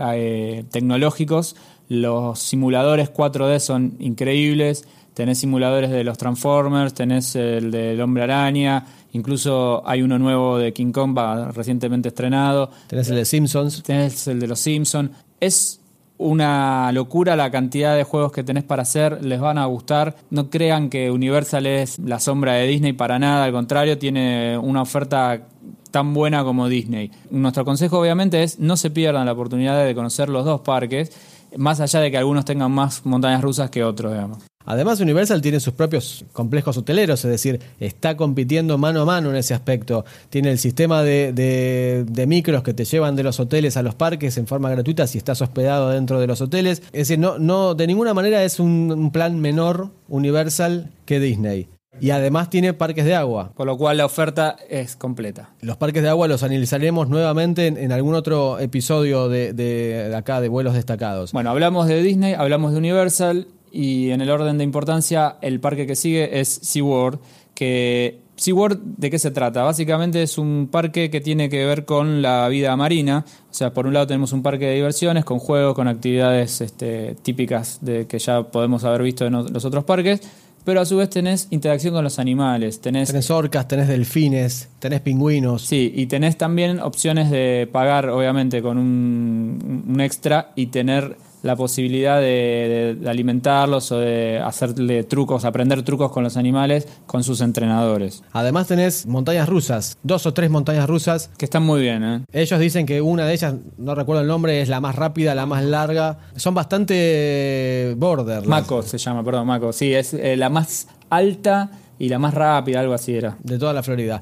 tecnológicos. 0.70 1.56
Los 1.88 2.38
simuladores 2.38 3.10
4D 3.10 3.60
son 3.60 3.96
increíbles. 3.98 4.86
Tenés 5.14 5.38
simuladores 5.38 5.90
de 5.90 6.02
los 6.04 6.18
Transformers, 6.18 6.92
tenés 6.92 7.36
el 7.36 7.70
del 7.70 8.00
Hombre 8.00 8.24
Araña, 8.24 8.84
incluso 9.12 9.82
hay 9.86 10.02
uno 10.02 10.18
nuevo 10.18 10.58
de 10.58 10.72
King 10.72 10.92
Kong 10.92 11.16
recientemente 11.54 12.08
estrenado. 12.08 12.70
Tenés 12.88 13.08
el 13.08 13.16
de 13.16 13.24
Simpsons. 13.24 13.82
Tenés 13.82 14.26
el 14.26 14.40
de 14.40 14.48
los 14.48 14.58
Simpsons. 14.58 15.10
Es 15.40 15.80
una 16.18 16.90
locura 16.92 17.36
la 17.36 17.50
cantidad 17.50 17.96
de 17.96 18.04
juegos 18.04 18.32
que 18.32 18.44
tenés 18.44 18.64
para 18.64 18.82
hacer, 18.82 19.24
les 19.24 19.40
van 19.40 19.58
a 19.58 19.66
gustar. 19.66 20.16
No 20.30 20.50
crean 20.50 20.90
que 20.90 21.10
Universal 21.10 21.66
es 21.66 21.98
la 21.98 22.20
sombra 22.20 22.54
de 22.54 22.66
Disney 22.66 22.92
para 22.92 23.18
nada, 23.18 23.44
al 23.44 23.52
contrario, 23.52 23.98
tiene 23.98 24.56
una 24.58 24.82
oferta 24.82 25.46
tan 25.90 26.14
buena 26.14 26.42
como 26.44 26.68
Disney. 26.68 27.10
Nuestro 27.30 27.64
consejo 27.64 28.00
obviamente 28.00 28.42
es 28.42 28.58
no 28.58 28.76
se 28.76 28.90
pierdan 28.90 29.26
la 29.26 29.32
oportunidad 29.32 29.84
de 29.84 29.94
conocer 29.94 30.28
los 30.28 30.44
dos 30.44 30.60
parques, 30.60 31.12
más 31.56 31.80
allá 31.80 32.00
de 32.00 32.10
que 32.10 32.18
algunos 32.18 32.44
tengan 32.44 32.72
más 32.72 33.04
montañas 33.06 33.42
rusas 33.42 33.70
que 33.70 33.84
otros, 33.84 34.12
digamos. 34.12 34.38
Además, 34.66 35.00
Universal 35.00 35.40
tiene 35.42 35.60
sus 35.60 35.74
propios 35.74 36.24
complejos 36.32 36.76
hoteleros, 36.78 37.24
es 37.24 37.30
decir, 37.30 37.60
está 37.80 38.16
compitiendo 38.16 38.78
mano 38.78 39.02
a 39.02 39.04
mano 39.04 39.30
en 39.30 39.36
ese 39.36 39.52
aspecto. 39.54 40.04
Tiene 40.30 40.50
el 40.50 40.58
sistema 40.58 41.02
de, 41.02 41.32
de- 41.32 42.04
de 42.08 42.26
micros 42.26 42.62
que 42.62 42.72
te 42.74 42.84
llevan 42.84 43.14
de 43.16 43.22
los 43.22 43.40
hoteles 43.40 43.76
a 43.76 43.82
los 43.82 43.94
parques 43.94 44.36
en 44.38 44.46
forma 44.46 44.70
gratuita 44.70 45.06
si 45.06 45.18
estás 45.18 45.42
hospedado 45.42 45.90
dentro 45.90 46.18
de 46.20 46.26
los 46.26 46.40
hoteles. 46.40 46.78
Es 46.92 47.08
decir, 47.08 47.18
no, 47.18 47.38
no, 47.38 47.74
de 47.74 47.86
ninguna 47.86 48.14
manera 48.14 48.42
es 48.44 48.58
un, 48.60 48.90
un 48.90 49.10
plan 49.10 49.38
menor 49.38 49.90
Universal 50.08 50.90
que 51.04 51.20
Disney. 51.20 51.68
Y 52.00 52.10
además 52.10 52.50
tiene 52.50 52.72
parques 52.72 53.04
de 53.04 53.14
agua. 53.14 53.52
Por 53.54 53.66
lo 53.66 53.76
cual 53.78 53.98
la 53.98 54.06
oferta 54.06 54.56
es 54.68 54.96
completa. 54.96 55.50
Los 55.60 55.76
parques 55.76 56.02
de 56.02 56.08
agua 56.08 56.26
los 56.26 56.42
analizaremos 56.42 57.08
nuevamente 57.08 57.68
en, 57.68 57.76
en 57.76 57.92
algún 57.92 58.16
otro 58.16 58.58
episodio 58.58 59.28
de, 59.28 59.52
de- 59.52 60.08
de 60.08 60.16
acá, 60.16 60.40
de 60.40 60.48
vuelos 60.48 60.74
destacados. 60.74 61.30
Bueno, 61.30 61.50
hablamos 61.50 61.86
de 61.86 62.02
Disney, 62.02 62.34
hablamos 62.34 62.72
de 62.72 62.78
Universal 62.78 63.46
y 63.74 64.12
en 64.12 64.20
el 64.20 64.30
orden 64.30 64.56
de 64.56 64.64
importancia 64.64 65.36
el 65.42 65.58
parque 65.58 65.86
que 65.86 65.96
sigue 65.96 66.40
es 66.40 66.60
SeaWorld, 66.62 67.18
que 67.54 68.20
SeaWorld 68.36 68.80
¿de 68.98 69.10
qué 69.10 69.18
se 69.18 69.32
trata? 69.32 69.64
Básicamente 69.64 70.22
es 70.22 70.38
un 70.38 70.68
parque 70.70 71.10
que 71.10 71.20
tiene 71.20 71.48
que 71.48 71.66
ver 71.66 71.84
con 71.84 72.22
la 72.22 72.46
vida 72.48 72.76
marina, 72.76 73.24
o 73.50 73.54
sea, 73.54 73.74
por 73.74 73.88
un 73.88 73.94
lado 73.94 74.06
tenemos 74.06 74.32
un 74.32 74.42
parque 74.42 74.66
de 74.66 74.76
diversiones 74.76 75.24
con 75.24 75.40
juegos, 75.40 75.74
con 75.74 75.88
actividades 75.88 76.60
este, 76.60 77.16
típicas 77.22 77.78
de 77.80 78.06
que 78.06 78.20
ya 78.20 78.44
podemos 78.44 78.84
haber 78.84 79.02
visto 79.02 79.26
en 79.26 79.32
los 79.32 79.64
otros 79.64 79.82
parques, 79.82 80.20
pero 80.64 80.80
a 80.80 80.86
su 80.86 80.96
vez 80.96 81.10
tenés 81.10 81.48
interacción 81.50 81.94
con 81.94 82.04
los 82.04 82.18
animales, 82.18 82.80
tenés 82.80 83.08
Tenés 83.08 83.30
orcas, 83.30 83.68
tenés 83.68 83.88
delfines, 83.88 84.70
tenés 84.78 85.00
pingüinos. 85.00 85.62
Sí, 85.62 85.92
y 85.94 86.06
tenés 86.06 86.38
también 86.38 86.80
opciones 86.80 87.30
de 87.30 87.68
pagar, 87.70 88.08
obviamente, 88.08 88.62
con 88.62 88.78
un, 88.78 89.84
un 89.86 90.00
extra 90.00 90.52
y 90.56 90.66
tener 90.66 91.16
la 91.44 91.54
posibilidad 91.56 92.18
de, 92.20 92.24
de- 92.26 92.94
de 92.96 93.10
alimentarlos 93.10 93.92
o 93.92 93.98
de 93.98 94.40
hacerle 94.44 95.04
trucos, 95.04 95.44
aprender 95.44 95.82
trucos 95.82 96.10
con 96.10 96.24
los 96.24 96.36
animales 96.36 96.88
con 97.06 97.22
sus 97.22 97.40
entrenadores. 97.40 98.22
Además 98.32 98.66
tenés 98.66 99.06
montañas 99.06 99.48
rusas, 99.48 99.96
dos 100.02 100.26
o 100.26 100.34
tres 100.34 100.50
montañas 100.50 100.88
rusas. 100.88 101.30
Que 101.38 101.44
están 101.44 101.62
muy 101.62 101.80
bien, 101.82 102.02
¿eh? 102.02 102.20
Ellos 102.32 102.58
dicen 102.58 102.86
que 102.86 103.00
una 103.00 103.26
de 103.26 103.34
ellas, 103.34 103.54
no 103.78 103.94
recuerdo 103.94 104.22
el 104.22 104.26
nombre, 104.28 104.60
es 104.60 104.68
la 104.68 104.80
más 104.80 104.96
rápida, 104.96 105.34
la 105.34 105.46
más 105.46 105.62
larga. 105.64 106.18
Son 106.36 106.54
bastante 106.54 107.94
border. 107.96 108.46
Mako 108.46 108.82
se 108.82 108.98
llama, 108.98 109.22
perdón, 109.24 109.46
Mako. 109.46 109.72
Sí, 109.72 109.94
es 109.94 110.14
eh, 110.14 110.36
la 110.36 110.48
más 110.48 110.88
alta 111.10 111.70
y 111.98 112.08
la 112.08 112.18
más 112.18 112.34
rápida, 112.34 112.80
algo 112.80 112.94
así 112.94 113.14
era. 113.14 113.36
De 113.42 113.58
toda 113.58 113.72
la 113.72 113.82
Florida. 113.82 114.20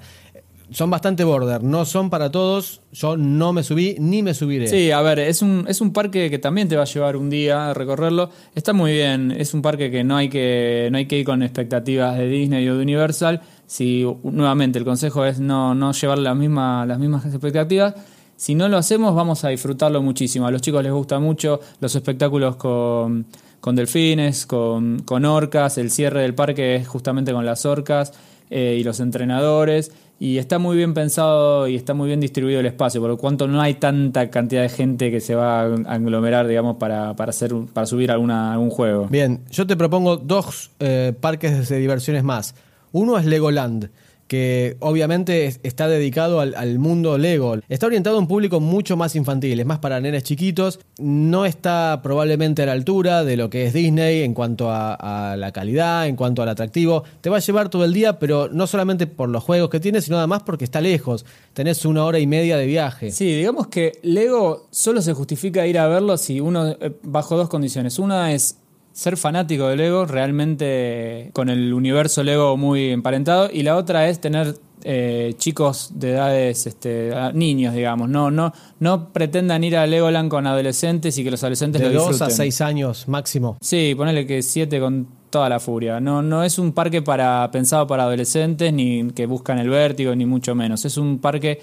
Son 0.73 0.91
bastante 0.91 1.25
border, 1.25 1.63
no 1.63 1.85
son 1.85 2.09
para 2.09 2.31
todos. 2.31 2.81
Yo 2.93 3.17
no 3.17 3.53
me 3.53 3.63
subí 3.63 3.97
ni 3.99 4.23
me 4.23 4.33
subiré. 4.33 4.69
Sí, 4.69 4.91
a 4.91 5.01
ver, 5.03 5.19
es 5.19 5.43
un, 5.43 5.67
es 5.69 5.81
un 5.81 5.93
parque 5.93 6.31
que 6.31 6.39
también 6.39 6.69
te 6.69 6.77
va 6.77 6.83
a 6.83 6.87
llevar 6.87 7.17
un 7.17 7.29
día 7.29 7.71
a 7.71 7.75
recorrerlo. 7.75 8.31
Está 8.55 8.73
muy 8.73 8.93
bien, 8.93 9.31
es 9.33 9.55
un 9.55 9.63
parque 9.63 9.91
que 9.91 10.03
no 10.05 10.17
hay 10.17 10.29
que, 10.29 10.89
no 10.91 10.99
hay 10.99 11.07
que 11.07 11.19
ir 11.19 11.27
con 11.27 11.43
expectativas 11.43 12.17
de 12.17 12.27
Disney 12.29 12.69
o 12.69 12.77
de 12.77 12.83
Universal. 12.83 13.43
Si 13.67 14.07
nuevamente 14.23 14.79
el 14.79 14.85
consejo 14.85 15.25
es 15.25 15.41
no, 15.41 15.75
no 15.75 15.93
llevar 15.93 16.19
la 16.19 16.35
misma, 16.35 16.87
las 16.87 16.99
mismas 16.99 17.25
expectativas. 17.27 17.95
Si 18.37 18.55
no 18.55 18.69
lo 18.69 18.77
hacemos, 18.77 19.15
vamos 19.15 19.45
a 19.45 19.51
disfrutarlo 19.51 20.03
muchísimo. 20.03 20.47
A 20.47 20.51
los 20.51 20.63
chicos 20.63 20.83
les 20.83 20.93
gusta 20.93 21.19
mucho 21.19 21.61
los 21.81 21.95
espectáculos 21.95 22.57
con, 22.57 23.27
con 23.61 23.77
delfines, 23.77 24.47
con, 24.47 25.01
con 25.05 25.25
orcas. 25.25 25.79
El 25.79 25.91
cierre 25.91 26.23
del 26.23 26.35
parque 26.35 26.77
es 26.77 26.89
justamente 26.89 27.33
con 27.33 27.47
las 27.47 27.65
orcas 27.67 28.13
eh, 28.51 28.77
y 28.79 28.85
los 28.85 29.01
entrenadores. 29.01 29.93
Y 30.19 30.39
está 30.39 30.59
muy 30.61 30.77
bien 30.77 30.95
pensado 30.95 31.67
y 31.67 31.75
está 31.75 31.95
muy 31.95 32.07
bien 32.07 32.21
distribuido 32.21 32.61
el 32.61 32.67
espacio, 32.67 33.01
por 33.01 33.11
lo 33.11 33.17
cuanto 33.17 33.49
no 33.49 33.61
hay 33.61 33.75
tanta 33.75 34.31
cantidad 34.31 34.63
de 34.63 34.69
gente 34.69 35.11
que 35.11 35.21
se 35.21 35.35
va 35.35 35.63
a 35.63 35.65
aglomerar, 35.65 36.47
digamos, 36.47 36.77
para, 36.77 37.17
para, 37.17 37.31
hacer, 37.31 37.53
para 37.73 37.87
subir 37.87 38.13
alguna, 38.13 38.53
algún 38.53 38.71
juego. 38.71 39.09
Bien, 39.09 39.41
yo 39.51 39.67
te 39.67 39.77
propongo 39.77 40.17
dos 40.17 40.71
eh, 40.79 41.13
parques 41.21 41.69
de 41.69 41.79
diversiones 41.79 42.23
más. 42.23 42.55
Uno 42.93 43.19
es 43.19 43.25
Legoland, 43.27 43.91
que 44.33 44.77
obviamente 44.81 45.45
es- 45.45 45.61
está 45.63 45.89
dedicado 45.89 46.41
al, 46.41 46.55
al 46.55 46.79
mundo 46.79 47.19
Lego. 47.19 47.59
Está 47.69 47.85
orientado 47.87 48.17
a 48.17 48.19
un 48.19 48.27
público 48.27 48.61
mucho 48.61 48.97
más 48.97 49.15
infantil, 49.15 49.61
es 49.61 49.67
más 49.67 49.79
para 49.79 50.01
nenes 50.01 50.23
chiquitos. 50.25 50.81
No 50.99 51.45
está 51.45 52.01
probablemente 52.03 52.63
a 52.63 52.67
la 52.67 52.73
altura 52.73 53.25
de 53.25 53.37
lo 53.37 53.51
que 53.51 53.67
es 53.67 53.75
Disney 53.75 54.23
en 54.23 54.33
cuanto 54.33 54.71
a, 54.71 54.95
a 55.33 55.37
la 55.37 55.53
calidad, 55.53 56.07
en 56.07 56.17
cuanto 56.17 56.41
al 56.43 56.49
atractivo. 56.49 57.05
Te 57.21 57.29
va 57.29 57.37
a 57.37 57.41
llevar 57.41 57.69
todo 57.69 57.85
el 57.85 57.93
día, 57.93 58.19
pero 58.19 58.49
no 58.51 58.67
solamente 58.67 59.07
por 59.07 59.29
los 59.29 59.43
juegos 59.45 59.69
que 59.69 59.81
tiene, 59.81 60.01
sino 60.01 60.17
además 60.17 60.43
porque 60.47 60.65
está 60.65 60.81
lejos. 60.81 61.27
Tenés 61.53 61.85
una 61.85 62.07
hora 62.07 62.19
y 62.19 62.27
media 62.27 62.57
de 62.57 62.65
viaje. 62.67 63.11
Sí, 63.11 63.27
digamos 63.37 63.67
que 63.67 63.93
Lego 64.03 64.67
solo 64.71 65.03
se 65.03 65.13
justifica 65.13 65.67
ir 65.67 65.79
a 65.79 65.89
verlo 65.89 66.17
si 66.17 66.41
uno, 66.41 66.69
eh, 66.71 66.93
bajo 67.03 67.37
dos 67.37 67.51
condiciones. 67.51 67.99
Una 67.99 68.33
es 68.33 68.57
ser 68.93 69.17
fanático 69.17 69.69
de 69.69 69.77
Lego, 69.77 70.05
realmente 70.53 71.31
con 71.33 71.49
el 71.49 71.73
universo 71.73 72.23
Lego 72.23 72.57
muy 72.57 72.91
emparentado. 72.91 73.49
Y 73.53 73.63
la 73.63 73.77
otra 73.77 74.09
es 74.09 74.21
tener 74.21 74.55
eh, 74.85 75.35
chicos 75.39 75.93
de 75.95 76.11
edades, 76.13 76.67
este, 76.67 77.15
a- 77.15 77.33
niños, 77.33 77.75
digamos. 77.75 78.09
No, 78.09 78.31
no, 78.31 78.53
no 78.81 79.13
pretendan 79.13 79.63
ir 79.65 79.77
a 79.77 79.87
Legoland 79.87 80.29
con 80.29 80.47
adolescentes 80.47 81.17
y 81.19 81.25
que 81.25 81.31
los 81.31 81.43
adolescentes 81.43 81.81
De 81.81 81.89
lo 81.89 81.95
2 82.01 82.07
a 82.07 82.11
disfruten. 82.11 82.37
6 82.37 82.61
años 82.63 83.09
máximo. 83.09 83.57
Sí, 83.61 83.95
ponele 83.97 84.27
que 84.27 84.43
7 84.43 84.81
con 84.81 85.07
toda 85.31 85.49
la 85.49 85.61
furia. 85.61 85.99
No, 86.01 86.21
no 86.21 86.43
es 86.45 86.59
un 86.59 86.73
parque 86.73 87.01
para 87.01 87.49
pensado 87.53 87.87
para 87.87 88.03
adolescentes, 88.03 88.73
ni 88.73 89.09
que 89.13 89.27
buscan 89.27 89.59
el 89.59 89.69
vértigo, 89.71 90.15
ni 90.15 90.27
mucho 90.27 90.55
menos. 90.55 90.85
Es 90.85 90.97
un 90.99 91.19
parque 91.21 91.61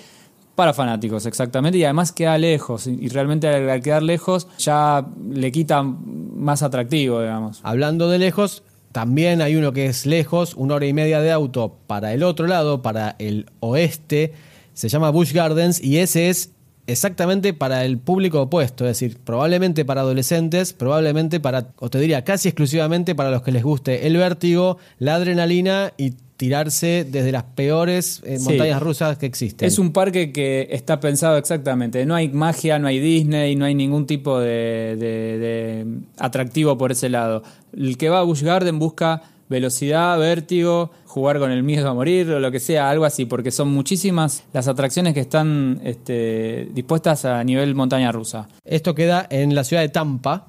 para 0.59 0.73
fanáticos, 0.73 1.25
exactamente. 1.25 1.77
Y 1.77 1.85
además 1.85 2.11
queda 2.11 2.37
lejos. 2.37 2.85
Y 2.85 3.07
realmente 3.07 3.47
al, 3.47 3.81
quedar 3.81 4.03
lejos 4.03 4.45
ya 4.57 5.07
le 5.31 5.53
quita 5.53 5.83
más 5.83 6.63
atractivo, 6.63 7.21
digamos. 7.21 7.61
Hablando 7.63 8.09
de 8.09 8.19
lejos, 8.19 8.63
también 8.91 9.41
hay 9.41 9.55
uno 9.55 9.71
que 9.71 9.85
es 9.85 10.05
lejos, 10.05 10.55
una 10.55 10.75
hora 10.75 10.85
y 10.85 10.91
media 10.91 11.21
de 11.21 11.31
auto 11.31 11.77
para 11.87 12.13
el 12.13 12.23
otro 12.23 12.45
lado, 12.45 12.81
para 12.81 13.15
el 13.19 13.45
oeste. 13.61 14.33
Se 14.73 14.89
llama 14.89 15.11
Busch 15.11 15.31
Gardens 15.31 15.81
y 15.81 15.99
ese 15.99 16.27
es 16.27 16.51
exactamente 16.87 17.53
para 17.53 17.85
el 17.85 17.97
público 17.97 18.41
opuesto, 18.41 18.83
es 18.83 18.99
decir, 18.99 19.17
probablemente 19.23 19.85
para 19.85 20.01
adolescentes, 20.01 20.73
probablemente 20.73 21.39
para, 21.39 21.67
o 21.77 21.89
te 21.89 21.99
diría 21.99 22.25
casi 22.25 22.49
exclusivamente 22.49 23.15
para 23.15 23.31
los 23.31 23.43
que 23.43 23.53
les 23.53 23.63
guste 23.63 24.07
el 24.07 24.17
vértigo, 24.17 24.77
la 24.97 25.15
adrenalina 25.15 25.93
y 25.95 26.15
tirarse 26.39 27.05
desde 27.05 27.33
las 27.33 27.43
peores 27.43 28.21
eh, 28.25 28.39
Sí. 28.39 28.45
montañas 28.45 28.81
rusas 28.81 29.17
que 29.17 29.25
existen. 29.25 29.67
Es 29.67 29.77
un 29.77 29.91
parque 29.91 30.31
que 30.31 30.69
está 30.71 31.01
pensado 31.01 31.35
exactamente. 31.37 32.05
No 32.05 32.15
hay 32.15 32.29
magia, 32.29 32.79
no 32.79 32.87
hay 32.87 32.97
Disney, 32.99 33.57
no 33.57 33.65
hay 33.65 33.75
ningún 33.75 34.07
tipo 34.07 34.39
de, 34.39 34.95
de- 34.97 35.37
de 35.37 35.85
atractivo 36.17 36.77
por 36.77 36.93
ese 36.93 37.09
lado. 37.09 37.43
El 37.75 37.97
que 37.97 38.07
va 38.07 38.19
a 38.19 38.23
Busch 38.23 38.41
Garden 38.43 38.79
busca 38.79 39.21
velocidad, 39.49 40.17
vértigo, 40.17 40.91
jugar 41.05 41.39
con 41.39 41.51
el 41.51 41.61
miedo 41.63 41.89
a 41.89 41.93
morir 41.93 42.29
o 42.31 42.39
lo 42.39 42.51
que 42.51 42.59
sea, 42.61 42.89
algo 42.89 43.03
así, 43.03 43.25
porque 43.25 43.51
son 43.51 43.69
muchísimas 43.73 44.43
las 44.53 44.69
atracciones 44.69 45.13
que 45.13 45.19
están 45.21 45.81
este, 45.83 46.69
dispuestas 46.73 47.25
a 47.25 47.43
nivel 47.43 47.75
montaña 47.75 48.13
rusa. 48.13 48.47
Esto 48.63 48.95
queda 48.95 49.27
en 49.29 49.55
la 49.55 49.65
ciudad 49.65 49.81
de 49.81 49.89
Tampa 49.89 50.48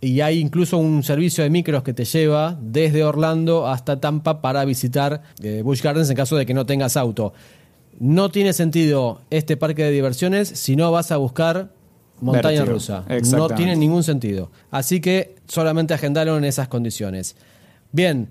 y 0.00 0.20
hay 0.22 0.38
incluso 0.38 0.78
un 0.78 1.02
servicio 1.02 1.44
de 1.44 1.50
micros 1.50 1.82
que 1.82 1.92
te 1.92 2.04
lleva 2.04 2.58
desde 2.60 3.04
Orlando 3.04 3.66
hasta 3.66 4.00
Tampa 4.00 4.40
para 4.40 4.64
visitar 4.64 5.22
eh, 5.42 5.62
Busch 5.62 5.82
Gardens 5.82 6.08
en 6.08 6.16
caso 6.16 6.36
de 6.36 6.46
que 6.46 6.54
no 6.54 6.64
tengas 6.64 6.96
auto. 6.96 7.34
No 7.98 8.30
tiene 8.30 8.52
sentido 8.54 9.20
este 9.28 9.56
parque 9.58 9.84
de 9.84 9.90
diversiones 9.90 10.48
si 10.48 10.74
no 10.74 10.90
vas 10.90 11.12
a 11.12 11.18
buscar 11.18 11.70
montaña 12.20 12.60
Vértigo. 12.60 12.74
rusa. 12.74 13.04
No 13.30 13.48
tiene 13.50 13.76
ningún 13.76 14.02
sentido. 14.02 14.50
Así 14.70 15.00
que 15.00 15.36
solamente 15.46 15.92
agendaron 15.92 16.38
en 16.38 16.44
esas 16.44 16.68
condiciones. 16.68 17.36
Bien, 17.92 18.28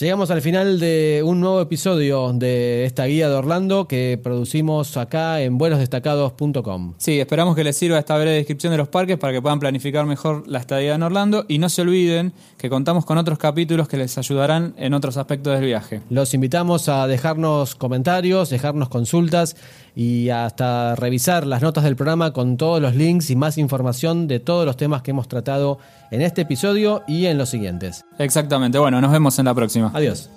llegamos 0.00 0.30
al 0.30 0.40
final 0.40 0.80
de 0.80 1.22
un 1.24 1.40
nuevo 1.40 1.60
episodio 1.60 2.32
de 2.32 2.84
esta 2.86 3.04
guía 3.04 3.28
de 3.28 3.34
Orlando 3.34 3.86
que 3.86 4.18
producimos 4.22 4.96
acá 4.96 5.42
en 5.42 5.58
vuelosdestacados.com. 5.58 6.94
Sí, 6.96 7.20
esperamos 7.20 7.54
que 7.54 7.62
les 7.62 7.76
sirva 7.76 7.98
esta 7.98 8.16
breve 8.16 8.36
descripción 8.36 8.70
de 8.70 8.78
los 8.78 8.88
parques 8.88 9.18
para 9.18 9.32
que 9.32 9.42
puedan 9.42 9.60
planificar 9.60 10.06
mejor 10.06 10.48
la 10.48 10.60
estadía 10.60 10.94
en 10.94 11.02
Orlando 11.02 11.44
y 11.46 11.58
no 11.58 11.68
se 11.68 11.82
olviden 11.82 12.32
que 12.56 12.70
contamos 12.70 13.04
con 13.04 13.18
otros 13.18 13.38
capítulos 13.38 13.86
que 13.86 13.98
les 13.98 14.16
ayudarán 14.16 14.74
en 14.78 14.94
otros 14.94 15.16
aspectos 15.18 15.54
del 15.54 15.66
viaje. 15.66 16.00
Los 16.08 16.32
invitamos 16.32 16.88
a 16.88 17.06
dejarnos 17.06 17.74
comentarios, 17.74 18.48
dejarnos 18.48 18.88
consultas 18.88 19.56
y 19.94 20.30
hasta 20.30 20.96
revisar 20.96 21.46
las 21.46 21.60
notas 21.60 21.84
del 21.84 21.96
programa 21.96 22.32
con 22.32 22.56
todos 22.56 22.80
los 22.80 22.94
links 22.94 23.28
y 23.30 23.36
más 23.36 23.58
información 23.58 24.26
de 24.26 24.40
todos 24.40 24.64
los 24.64 24.76
temas 24.76 25.02
que 25.02 25.10
hemos 25.10 25.28
tratado 25.28 25.78
en 26.12 26.20
este 26.20 26.42
episodio 26.42 27.02
y 27.08 27.26
en 27.26 27.38
los 27.38 27.48
siguientes. 27.48 28.04
Exactamente, 28.18 28.78
bueno, 28.78 29.00
nos 29.00 29.10
vemos 29.10 29.38
en 29.38 29.46
la 29.46 29.54
próxima. 29.54 29.90
Adiós. 29.94 30.30